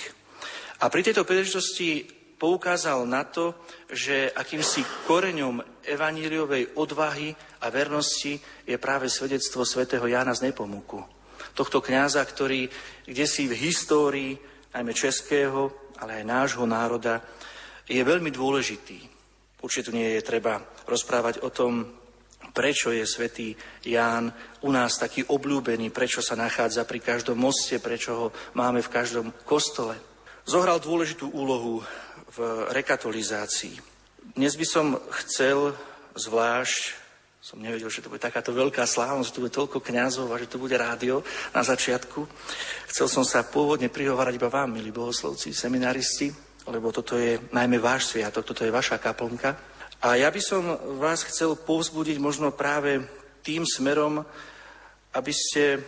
A 0.81 0.89
pri 0.89 1.01
tejto 1.05 1.27
príležitosti 1.27 2.20
poukázal 2.41 3.05
na 3.05 3.21
to, 3.21 3.53
že 3.85 4.33
akýmsi 4.33 4.81
koreňom 5.05 5.61
evaníliovej 5.85 6.73
odvahy 6.73 7.29
a 7.61 7.69
vernosti 7.69 8.41
je 8.65 8.81
práve 8.81 9.13
svedectvo 9.13 9.61
svätého 9.61 10.09
Jána 10.09 10.33
z 10.33 10.49
Nepomuku. 10.49 11.05
Tohto 11.53 11.85
kňaza, 11.85 12.25
ktorý 12.25 12.65
kde 13.05 13.25
si 13.29 13.45
v 13.45 13.53
histórii, 13.69 14.33
najmä 14.73 14.89
českého, 14.97 15.93
ale 16.01 16.25
aj 16.25 16.25
nášho 16.25 16.65
národa, 16.65 17.21
je 17.85 18.01
veľmi 18.01 18.33
dôležitý. 18.33 18.97
Určite 19.61 19.93
nie 19.93 20.17
je 20.17 20.25
treba 20.25 20.57
rozprávať 20.89 21.45
o 21.45 21.53
tom, 21.53 22.01
prečo 22.57 22.89
je 22.89 23.05
svätý 23.05 23.53
Ján 23.85 24.33
u 24.65 24.73
nás 24.73 24.97
taký 24.97 25.29
obľúbený, 25.29 25.93
prečo 25.93 26.25
sa 26.25 26.33
nachádza 26.33 26.89
pri 26.89 27.05
každom 27.05 27.37
moste, 27.37 27.77
prečo 27.77 28.11
ho 28.17 28.27
máme 28.57 28.81
v 28.81 28.89
každom 28.89 29.29
kostole. 29.45 29.93
Zohral 30.41 30.81
dôležitú 30.81 31.29
úlohu 31.29 31.85
v 32.31 32.71
rekatolizácii. 32.71 33.75
Dnes 34.39 34.55
by 34.55 34.63
som 34.63 34.85
chcel 35.19 35.75
zvlášť, 36.15 36.95
som 37.43 37.59
nevedel, 37.59 37.91
že 37.91 38.05
to 38.05 38.11
bude 38.13 38.23
takáto 38.23 38.55
veľká 38.55 38.87
slávnosť, 38.87 39.31
tu 39.33 39.41
bude 39.43 39.51
toľko 39.51 39.83
kňazov 39.83 40.31
a 40.31 40.39
že 40.39 40.47
to 40.47 40.61
bude 40.61 40.77
rádio 40.77 41.25
na 41.51 41.65
začiatku. 41.65 42.23
Chcel 42.87 43.07
som 43.11 43.27
sa 43.27 43.43
pôvodne 43.43 43.91
prihovárať 43.91 44.39
iba 44.39 44.47
vám, 44.47 44.71
milí 44.71 44.93
bohoslovci, 44.95 45.51
seminaristi, 45.51 46.31
lebo 46.69 46.93
toto 46.95 47.19
je 47.19 47.41
najmä 47.51 47.81
váš 47.81 48.13
sviatok, 48.13 48.47
toto 48.47 48.63
je 48.63 48.71
vaša 48.71 49.01
kaplnka. 49.01 49.57
A 50.05 50.15
ja 50.15 50.31
by 50.31 50.39
som 50.39 50.63
vás 51.01 51.27
chcel 51.27 51.57
povzbudiť 51.59 52.15
možno 52.21 52.55
práve 52.55 53.03
tým 53.43 53.67
smerom, 53.67 54.23
aby 55.11 55.33
ste 55.35 55.81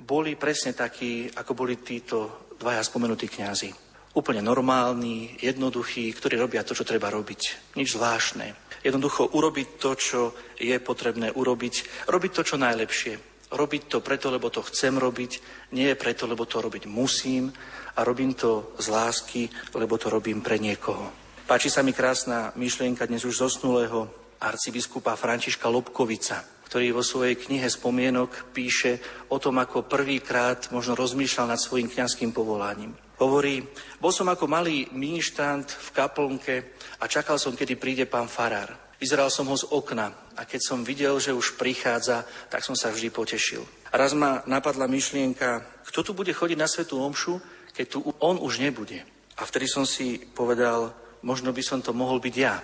boli 0.00 0.32
presne 0.38 0.72
takí, 0.72 1.28
ako 1.28 1.52
boli 1.52 1.76
títo 1.84 2.48
dvaja 2.56 2.80
spomenutí 2.80 3.28
kňazi 3.28 3.89
úplne 4.14 4.42
normálni, 4.42 5.38
jednoduchí, 5.38 6.10
ktorí 6.10 6.34
robia 6.34 6.66
to, 6.66 6.74
čo 6.74 6.82
treba 6.82 7.10
robiť. 7.10 7.74
Nič 7.78 7.94
zvláštne. 7.94 8.54
Jednoducho 8.82 9.30
urobiť 9.36 9.68
to, 9.76 9.90
čo 9.94 10.20
je 10.58 10.74
potrebné 10.82 11.30
urobiť. 11.30 12.06
Robiť 12.08 12.30
to, 12.32 12.42
čo 12.42 12.56
najlepšie. 12.58 13.14
Robiť 13.50 13.82
to 13.86 13.98
preto, 14.02 14.30
lebo 14.30 14.50
to 14.50 14.62
chcem 14.66 14.98
robiť. 14.98 15.32
Nie 15.74 15.94
je 15.94 16.00
preto, 16.00 16.26
lebo 16.26 16.46
to 16.46 16.62
robiť 16.62 16.86
musím. 16.90 17.52
A 17.98 18.06
robím 18.06 18.34
to 18.34 18.74
z 18.78 18.86
lásky, 18.88 19.42
lebo 19.74 19.98
to 19.98 20.10
robím 20.10 20.42
pre 20.42 20.58
niekoho. 20.58 21.10
Páči 21.46 21.66
sa 21.66 21.82
mi 21.82 21.90
krásna 21.90 22.54
myšlienka 22.54 23.10
dnes 23.10 23.26
už 23.26 23.42
zosnulého 23.42 24.06
arcibiskupa 24.38 25.18
Františka 25.18 25.66
Lobkovica, 25.66 26.46
ktorý 26.70 26.94
vo 26.94 27.02
svojej 27.02 27.34
knihe 27.36 27.66
spomienok 27.66 28.54
píše 28.54 29.02
o 29.28 29.36
tom, 29.42 29.58
ako 29.58 29.84
prvýkrát 29.84 30.70
možno 30.70 30.94
rozmýšľal 30.94 31.50
nad 31.50 31.60
svojim 31.60 31.90
kňazským 31.90 32.30
povolaním. 32.30 32.94
Hovorí, 33.20 33.60
bol 34.00 34.08
som 34.16 34.32
ako 34.32 34.48
malý 34.48 34.88
miništant 34.96 35.68
v 35.68 35.88
kaplnke 35.92 36.56
a 36.96 37.04
čakal 37.04 37.36
som, 37.36 37.52
kedy 37.52 37.76
príde 37.76 38.04
pán 38.08 38.32
farár. 38.32 38.72
Vyzeral 38.96 39.28
som 39.28 39.44
ho 39.52 39.56
z 39.56 39.68
okna 39.68 40.32
a 40.36 40.48
keď 40.48 40.60
som 40.64 40.80
videl, 40.80 41.20
že 41.20 41.36
už 41.36 41.60
prichádza, 41.60 42.24
tak 42.48 42.64
som 42.64 42.72
sa 42.72 42.88
vždy 42.88 43.12
potešil. 43.12 43.60
A 43.92 44.00
raz 44.00 44.16
ma 44.16 44.40
napadla 44.48 44.88
myšlienka, 44.88 45.84
kto 45.84 46.00
tu 46.00 46.10
bude 46.16 46.32
chodiť 46.32 46.56
na 46.56 46.64
svetú 46.64 46.96
omšu, 46.96 47.36
keď 47.76 47.86
tu 47.92 48.00
on 48.24 48.40
už 48.40 48.56
nebude. 48.64 49.04
A 49.36 49.44
vtedy 49.44 49.68
som 49.68 49.84
si 49.84 50.16
povedal, 50.16 50.96
možno 51.20 51.52
by 51.52 51.60
som 51.60 51.84
to 51.84 51.92
mohol 51.92 52.24
byť 52.24 52.34
ja. 52.40 52.56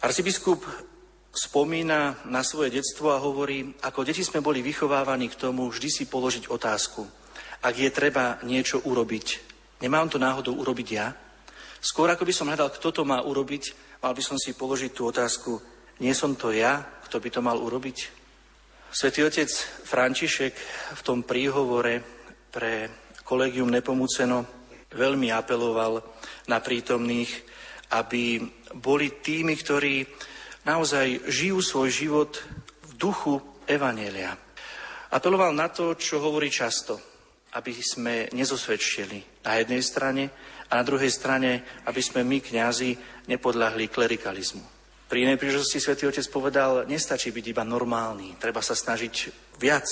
Arcibiskup 0.00 0.64
spomína 1.28 2.24
na 2.24 2.40
svoje 2.40 2.80
detstvo 2.80 3.12
a 3.12 3.20
hovorí, 3.20 3.76
ako 3.84 4.00
deti 4.04 4.24
sme 4.24 4.40
boli 4.40 4.64
vychovávaní 4.64 5.28
k 5.28 5.36
tomu 5.48 5.68
vždy 5.68 5.88
si 5.92 6.04
položiť 6.08 6.48
otázku. 6.48 7.04
Ak 7.64 7.76
je 7.76 7.88
treba 7.92 8.40
niečo 8.44 8.80
urobiť, 8.84 9.53
Nemám 9.82 10.08
to 10.08 10.18
náhodou 10.18 10.54
urobiť 10.60 10.88
ja? 10.92 11.10
Skôr 11.80 12.08
ako 12.08 12.24
by 12.24 12.32
som 12.32 12.48
hľadal, 12.48 12.72
kto 12.72 12.88
to 12.90 13.02
má 13.04 13.20
urobiť, 13.20 13.74
mal 14.00 14.16
by 14.16 14.22
som 14.24 14.40
si 14.40 14.56
položiť 14.56 14.92
tú 14.94 15.10
otázku, 15.10 15.60
nie 16.00 16.14
som 16.16 16.32
to 16.34 16.50
ja, 16.54 16.80
kto 17.08 17.20
by 17.20 17.28
to 17.30 17.40
mal 17.44 17.58
urobiť? 17.60 18.22
Svetý 18.94 19.26
otec 19.26 19.50
František 19.84 20.54
v 20.94 21.00
tom 21.04 21.26
príhovore 21.26 22.00
pre 22.48 22.88
kolegium 23.26 23.68
Nepomuceno 23.68 24.46
veľmi 24.94 25.34
apeloval 25.34 25.98
na 26.46 26.62
prítomných, 26.62 27.30
aby 27.98 28.38
boli 28.78 29.20
tými, 29.20 29.58
ktorí 29.58 30.06
naozaj 30.64 31.26
žijú 31.28 31.58
svoj 31.60 31.90
život 31.90 32.32
v 32.86 32.92
duchu 32.96 33.42
Evanielia. 33.66 34.38
Apeloval 35.10 35.52
na 35.52 35.68
to, 35.68 35.98
čo 35.98 36.22
hovorí 36.22 36.48
často 36.48 37.14
aby 37.54 37.72
sme 37.78 38.14
nezosvedčili 38.34 39.33
na 39.44 39.60
jednej 39.60 39.82
strane 39.84 40.32
a 40.72 40.80
na 40.80 40.84
druhej 40.84 41.12
strane, 41.12 41.62
aby 41.84 42.00
sme 42.00 42.24
my, 42.24 42.40
kňazi, 42.40 42.96
nepodľahli 43.28 43.92
klerikalizmu. 43.92 44.64
Pri 45.04 45.28
inej 45.28 45.36
príležitosti 45.36 45.78
svätý 45.78 46.08
Otec 46.08 46.24
povedal, 46.32 46.88
nestačí 46.88 47.30
byť 47.30 47.44
iba 47.52 47.62
normálny, 47.62 48.40
treba 48.40 48.64
sa 48.64 48.72
snažiť 48.72 49.14
viac, 49.60 49.86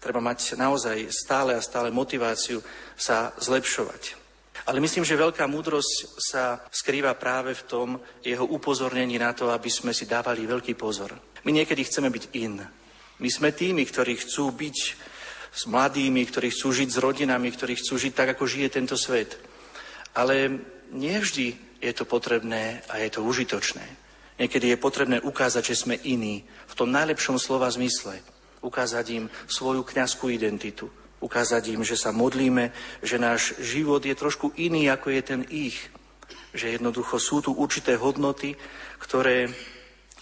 treba 0.00 0.18
mať 0.18 0.56
naozaj 0.56 1.12
stále 1.12 1.54
a 1.54 1.62
stále 1.62 1.92
motiváciu 1.92 2.64
sa 2.96 3.36
zlepšovať. 3.36 4.26
Ale 4.66 4.82
myslím, 4.82 5.06
že 5.06 5.20
veľká 5.20 5.46
múdrosť 5.46 6.18
sa 6.18 6.58
skrýva 6.72 7.14
práve 7.14 7.54
v 7.54 7.66
tom 7.68 7.88
jeho 8.24 8.42
upozornení 8.48 9.14
na 9.20 9.30
to, 9.30 9.52
aby 9.52 9.70
sme 9.70 9.94
si 9.94 10.10
dávali 10.10 10.42
veľký 10.48 10.74
pozor. 10.74 11.14
My 11.46 11.54
niekedy 11.54 11.86
chceme 11.86 12.10
byť 12.10 12.24
in. 12.34 12.58
My 13.22 13.28
sme 13.30 13.54
tými, 13.54 13.86
ktorí 13.86 14.18
chcú 14.18 14.50
byť 14.50 14.78
s 15.56 15.64
mladými, 15.64 16.20
ktorí 16.28 16.52
chcú 16.52 16.68
žiť 16.68 16.88
s 16.92 17.00
rodinami, 17.00 17.48
ktorí 17.48 17.80
chcú 17.80 17.96
žiť 17.96 18.12
tak, 18.12 18.36
ako 18.36 18.44
žije 18.44 18.68
tento 18.76 18.92
svet. 19.00 19.40
Ale 20.12 20.60
nevždy 20.92 21.80
je 21.80 21.92
to 21.96 22.04
potrebné 22.04 22.84
a 22.92 23.00
je 23.00 23.08
to 23.08 23.24
užitočné. 23.24 23.84
Niekedy 24.36 24.76
je 24.76 24.76
potrebné 24.76 25.16
ukázať, 25.24 25.72
že 25.72 25.80
sme 25.80 25.96
iní, 25.96 26.44
v 26.68 26.76
tom 26.76 26.92
najlepšom 26.92 27.40
slova 27.40 27.72
zmysle. 27.72 28.20
Ukázať 28.60 29.04
im 29.16 29.24
svoju 29.48 29.80
kňazskú 29.80 30.28
identitu. 30.28 30.92
Ukázať 31.24 31.72
im, 31.72 31.80
že 31.80 31.96
sa 31.96 32.12
modlíme, 32.12 32.76
že 33.00 33.16
náš 33.16 33.56
život 33.64 34.04
je 34.04 34.12
trošku 34.12 34.52
iný, 34.60 34.92
ako 34.92 35.08
je 35.08 35.22
ten 35.24 35.40
ich. 35.48 35.88
Že 36.52 36.76
jednoducho 36.76 37.16
sú 37.16 37.40
tu 37.40 37.56
určité 37.56 37.96
hodnoty, 37.96 38.60
ktoré 39.00 39.48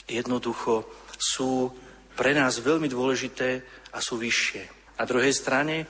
jednoducho 0.06 0.86
sú 1.18 1.74
pre 2.14 2.30
nás 2.38 2.62
veľmi 2.62 2.86
dôležité 2.86 3.66
a 3.90 3.98
sú 3.98 4.14
vyššie. 4.14 4.83
Na 4.94 5.04
druhej 5.04 5.34
strane, 5.34 5.86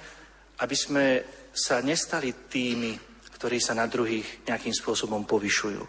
aby 0.61 0.77
sme 0.77 1.05
sa 1.53 1.85
nestali 1.85 2.49
tými, 2.51 2.97
ktorí 3.39 3.61
sa 3.61 3.77
na 3.77 3.85
druhých 3.87 4.47
nejakým 4.49 4.73
spôsobom 4.73 5.29
povyšujú. 5.29 5.83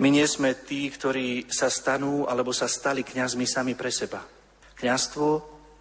My 0.00 0.08
nie 0.08 0.24
sme 0.24 0.56
tí, 0.56 0.88
ktorí 0.88 1.52
sa 1.52 1.68
stanú 1.68 2.24
alebo 2.26 2.50
sa 2.50 2.66
stali 2.66 3.04
kňazmi 3.04 3.44
sami 3.44 3.72
pre 3.76 3.92
seba. 3.92 4.24
Kňazstvo, 4.76 5.28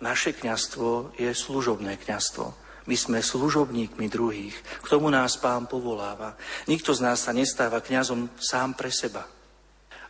naše 0.04 0.36
kňazstvo 0.36 1.18
je 1.18 1.32
služobné 1.32 1.98
kňazstvo. 2.02 2.46
My 2.90 2.96
sme 2.98 3.22
služobníkmi 3.22 4.10
druhých. 4.10 4.58
K 4.82 4.88
tomu 4.90 5.14
nás 5.14 5.38
pán 5.38 5.70
povoláva. 5.70 6.34
Nikto 6.66 6.98
z 6.98 7.06
nás 7.06 7.24
sa 7.24 7.32
nestáva 7.32 7.82
kňazom 7.82 8.30
sám 8.42 8.74
pre 8.74 8.90
seba. 8.90 9.26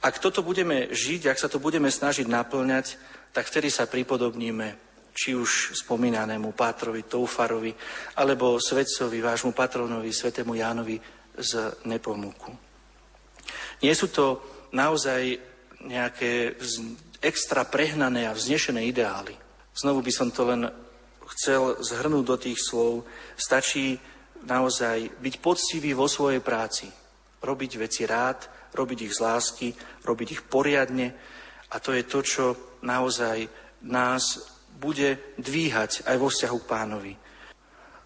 Ak 0.01 0.17
toto 0.17 0.41
budeme 0.41 0.89
žiť, 0.89 1.29
ak 1.29 1.37
sa 1.37 1.51
to 1.51 1.61
budeme 1.61 1.91
snažiť 1.91 2.25
naplňať, 2.25 2.97
tak 3.35 3.45
vtedy 3.45 3.69
sa 3.69 3.85
pripodobníme 3.85 4.90
či 5.11 5.35
už 5.35 5.75
spomínanému 5.85 6.55
Pátrovi 6.55 7.03
Toufarovi, 7.03 7.75
alebo 8.15 8.57
svetcovi, 8.57 9.19
vášmu 9.19 9.51
patronovi, 9.51 10.09
svetému 10.11 10.55
Jánovi 10.55 10.97
z 11.35 11.51
Nepomuku. 11.87 12.51
Nie 13.83 13.93
sú 13.95 14.07
to 14.07 14.39
naozaj 14.71 15.35
nejaké 15.83 16.55
extra 17.21 17.65
prehnané 17.65 18.29
a 18.29 18.37
vznešené 18.37 18.85
ideály. 18.87 19.33
Znovu 19.73 20.05
by 20.05 20.11
som 20.13 20.29
to 20.29 20.45
len 20.45 20.69
chcel 21.37 21.79
zhrnúť 21.79 22.25
do 22.25 22.37
tých 22.37 22.59
slov. 22.59 23.07
Stačí 23.39 23.97
naozaj 24.45 25.21
byť 25.21 25.35
poctivý 25.41 25.93
vo 25.93 26.05
svojej 26.05 26.43
práci. 26.43 26.89
Robiť 27.41 27.71
veci 27.81 28.05
rád, 28.05 28.45
robiť 28.77 28.99
ich 29.09 29.13
z 29.17 29.19
lásky, 29.23 29.67
robiť 30.05 30.27
ich 30.37 30.41
poriadne. 30.45 31.07
A 31.71 31.79
to 31.79 31.95
je 31.95 32.03
to, 32.05 32.19
čo 32.21 32.45
naozaj 32.85 33.47
nás 33.87 34.37
bude 34.81 35.21
dvíhať 35.37 36.09
aj 36.09 36.17
vo 36.17 36.33
vzťahu 36.33 36.57
k 36.57 36.69
pánovi. 36.69 37.13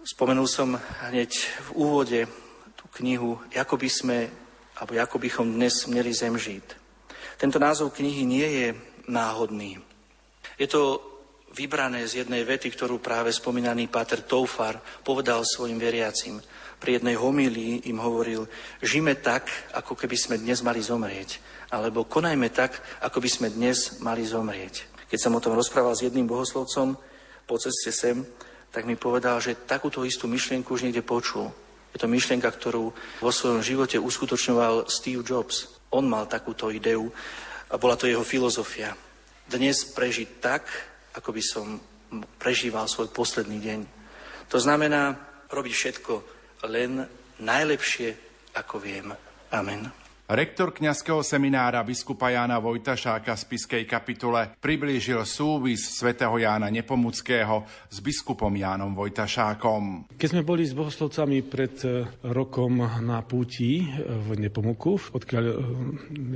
Spomenul 0.04 0.46
som 0.52 0.76
hneď 1.08 1.32
v 1.66 1.70
úvode 1.80 2.28
tú 2.76 2.86
knihu, 3.00 3.40
ako 3.56 3.80
by 3.80 3.90
sme, 3.90 4.18
alebo 4.76 5.00
ako 5.00 5.18
bychom 5.24 5.48
dnes 5.56 5.88
mali 5.88 6.12
zem 6.12 6.36
žiť. 6.36 6.66
Tento 7.40 7.58
názov 7.64 7.96
knihy 7.96 8.28
nie 8.28 8.48
je 8.60 8.68
náhodný. 9.08 9.80
Je 10.60 10.68
to 10.68 11.00
vybrané 11.56 12.04
z 12.04 12.28
jednej 12.28 12.44
vety, 12.44 12.68
ktorú 12.76 13.00
práve 13.00 13.32
spomínaný 13.32 13.88
Páter 13.88 14.28
Toufar 14.28 14.76
povedal 15.00 15.48
svojim 15.48 15.80
veriacim. 15.80 16.44
Pri 16.76 17.00
jednej 17.00 17.16
homílii 17.16 17.88
im 17.88 18.04
hovoril, 18.04 18.52
žime 18.84 19.16
tak, 19.16 19.48
ako 19.72 19.96
keby 19.96 20.16
sme 20.20 20.36
dnes 20.44 20.60
mali 20.60 20.84
zomrieť. 20.84 21.40
Alebo 21.72 22.04
konajme 22.04 22.52
tak, 22.52 22.84
ako 23.00 23.24
by 23.24 23.30
sme 23.32 23.48
dnes 23.48 24.04
mali 24.04 24.28
zomrieť. 24.28 24.95
Keď 25.10 25.20
som 25.22 25.36
o 25.38 25.44
tom 25.44 25.54
rozprával 25.54 25.94
s 25.94 26.06
jedným 26.06 26.26
bohoslovcom 26.26 26.98
po 27.46 27.56
ceste 27.62 27.94
sem, 27.94 28.26
tak 28.74 28.84
mi 28.84 29.00
povedal, 29.00 29.40
že 29.40 29.56
takúto 29.56 30.04
istú 30.04 30.28
myšlienku 30.28 30.68
už 30.76 30.84
niekde 30.84 31.06
počul. 31.06 31.54
Je 31.96 32.02
to 32.04 32.12
myšlienka, 32.12 32.52
ktorú 32.52 32.92
vo 33.24 33.32
svojom 33.32 33.64
živote 33.64 33.96
uskutočňoval 33.96 34.92
Steve 34.92 35.24
Jobs. 35.24 35.72
On 35.96 36.04
mal 36.04 36.28
takúto 36.28 36.68
ideu 36.68 37.08
a 37.72 37.80
bola 37.80 37.96
to 37.96 38.10
jeho 38.10 38.28
filozofia. 38.28 38.92
Dnes 39.48 39.88
prežiť 39.96 40.30
tak, 40.44 40.68
ako 41.16 41.30
by 41.32 41.44
som 41.46 41.80
prežíval 42.36 42.92
svoj 42.92 43.08
posledný 43.16 43.64
deň. 43.64 43.80
To 44.52 44.58
znamená 44.60 45.16
robiť 45.48 45.74
všetko 45.74 46.14
len 46.68 47.06
najlepšie, 47.40 48.10
ako 48.60 48.76
viem. 48.84 49.16
Amen. 49.56 50.05
Rektor 50.26 50.74
kňazského 50.74 51.22
seminára 51.22 51.86
biskupa 51.86 52.34
Jána 52.34 52.58
Vojtašáka 52.58 53.38
z 53.38 53.46
Piskej 53.46 53.84
kapitule 53.86 54.58
priblížil 54.58 55.22
súvis 55.22 55.86
svätého 55.86 56.34
Jána 56.42 56.74
Nepomuckého 56.74 57.62
s 57.94 58.02
biskupom 58.02 58.50
Jánom 58.50 58.98
Vojtašákom. 58.98 60.10
Keď 60.18 60.30
sme 60.34 60.42
boli 60.42 60.66
s 60.66 60.74
bohoslovcami 60.74 61.46
pred 61.46 61.78
e, 61.86 62.10
rokom 62.26 62.82
na 63.06 63.22
púti 63.22 63.86
e, 63.86 64.02
v 64.02 64.42
Nepomuku, 64.42 65.14
odkiaľ 65.14 65.44
e, 65.46 65.56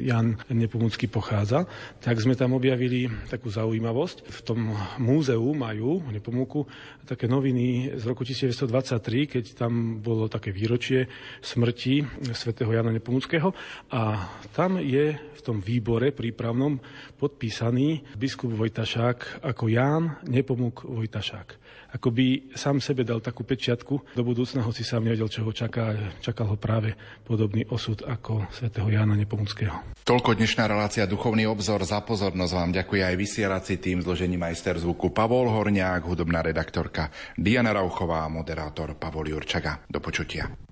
Jan 0.05 0.37
Nepomucký 0.53 1.09
pochádza, 1.09 1.65
tak 1.97 2.21
sme 2.21 2.37
tam 2.37 2.53
objavili 2.53 3.09
takú 3.25 3.49
zaujímavosť. 3.49 4.29
V 4.29 4.39
tom 4.45 4.69
múzeu 5.01 5.49
majú 5.57 6.05
v 6.05 6.21
Nepomuku 6.21 6.61
také 7.09 7.25
noviny 7.25 7.97
z 7.97 8.05
roku 8.05 8.21
1923, 8.21 9.33
keď 9.33 9.65
tam 9.65 9.97
bolo 9.97 10.29
také 10.29 10.53
výročie 10.53 11.09
smrti 11.41 12.05
svätého 12.37 12.69
Jana 12.69 12.93
Nepomuckého 12.93 13.49
a 13.87 14.27
tam 14.51 14.77
je 14.83 15.15
v 15.15 15.41
tom 15.41 15.63
výbore 15.63 16.11
prípravnom 16.11 16.83
podpísaný 17.15 18.03
biskup 18.19 18.51
Vojtašák 18.51 19.39
ako 19.39 19.63
Ján 19.71 20.19
Nepomuk 20.27 20.83
Vojtašák. 20.83 21.71
Ako 21.89 22.13
by 22.13 22.53
sám 22.53 22.77
sebe 22.85 23.01
dal 23.01 23.17
takú 23.17 23.41
pečiatku 23.41 24.13
do 24.13 24.21
budúcna, 24.21 24.61
hoci 24.61 24.85
sám 24.85 25.09
nevedel, 25.09 25.25
čo 25.25 25.41
ho 25.41 25.49
čaká. 25.49 25.97
Čakal 26.21 26.53
ho 26.53 26.57
práve 26.59 26.93
podobný 27.25 27.65
osud 27.65 28.05
ako 28.05 28.45
svätého 28.53 28.85
Jána 28.93 29.17
Nepomuckého. 29.17 29.97
Toľko 30.05 30.37
dnešná 30.37 30.69
relácia 30.69 31.09
Duchovný 31.09 31.49
obzor. 31.49 31.81
Za 31.81 32.05
pozornosť 32.05 32.53
vám 32.53 32.71
ďakuje 32.77 33.01
aj 33.01 33.15
vysielací 33.17 33.81
tým 33.81 34.05
zložení 34.05 34.37
majster 34.37 34.77
zvuku 34.77 35.09
Pavol 35.09 35.49
Horniák, 35.49 36.05
hudobná 36.05 36.45
redaktorka 36.45 37.09
Diana 37.33 37.73
Rauchová 37.73 38.29
moderátor 38.29 38.93
Pavol 38.93 39.33
Jurčaga. 39.33 39.81
Do 39.89 39.97
počutia. 39.97 40.68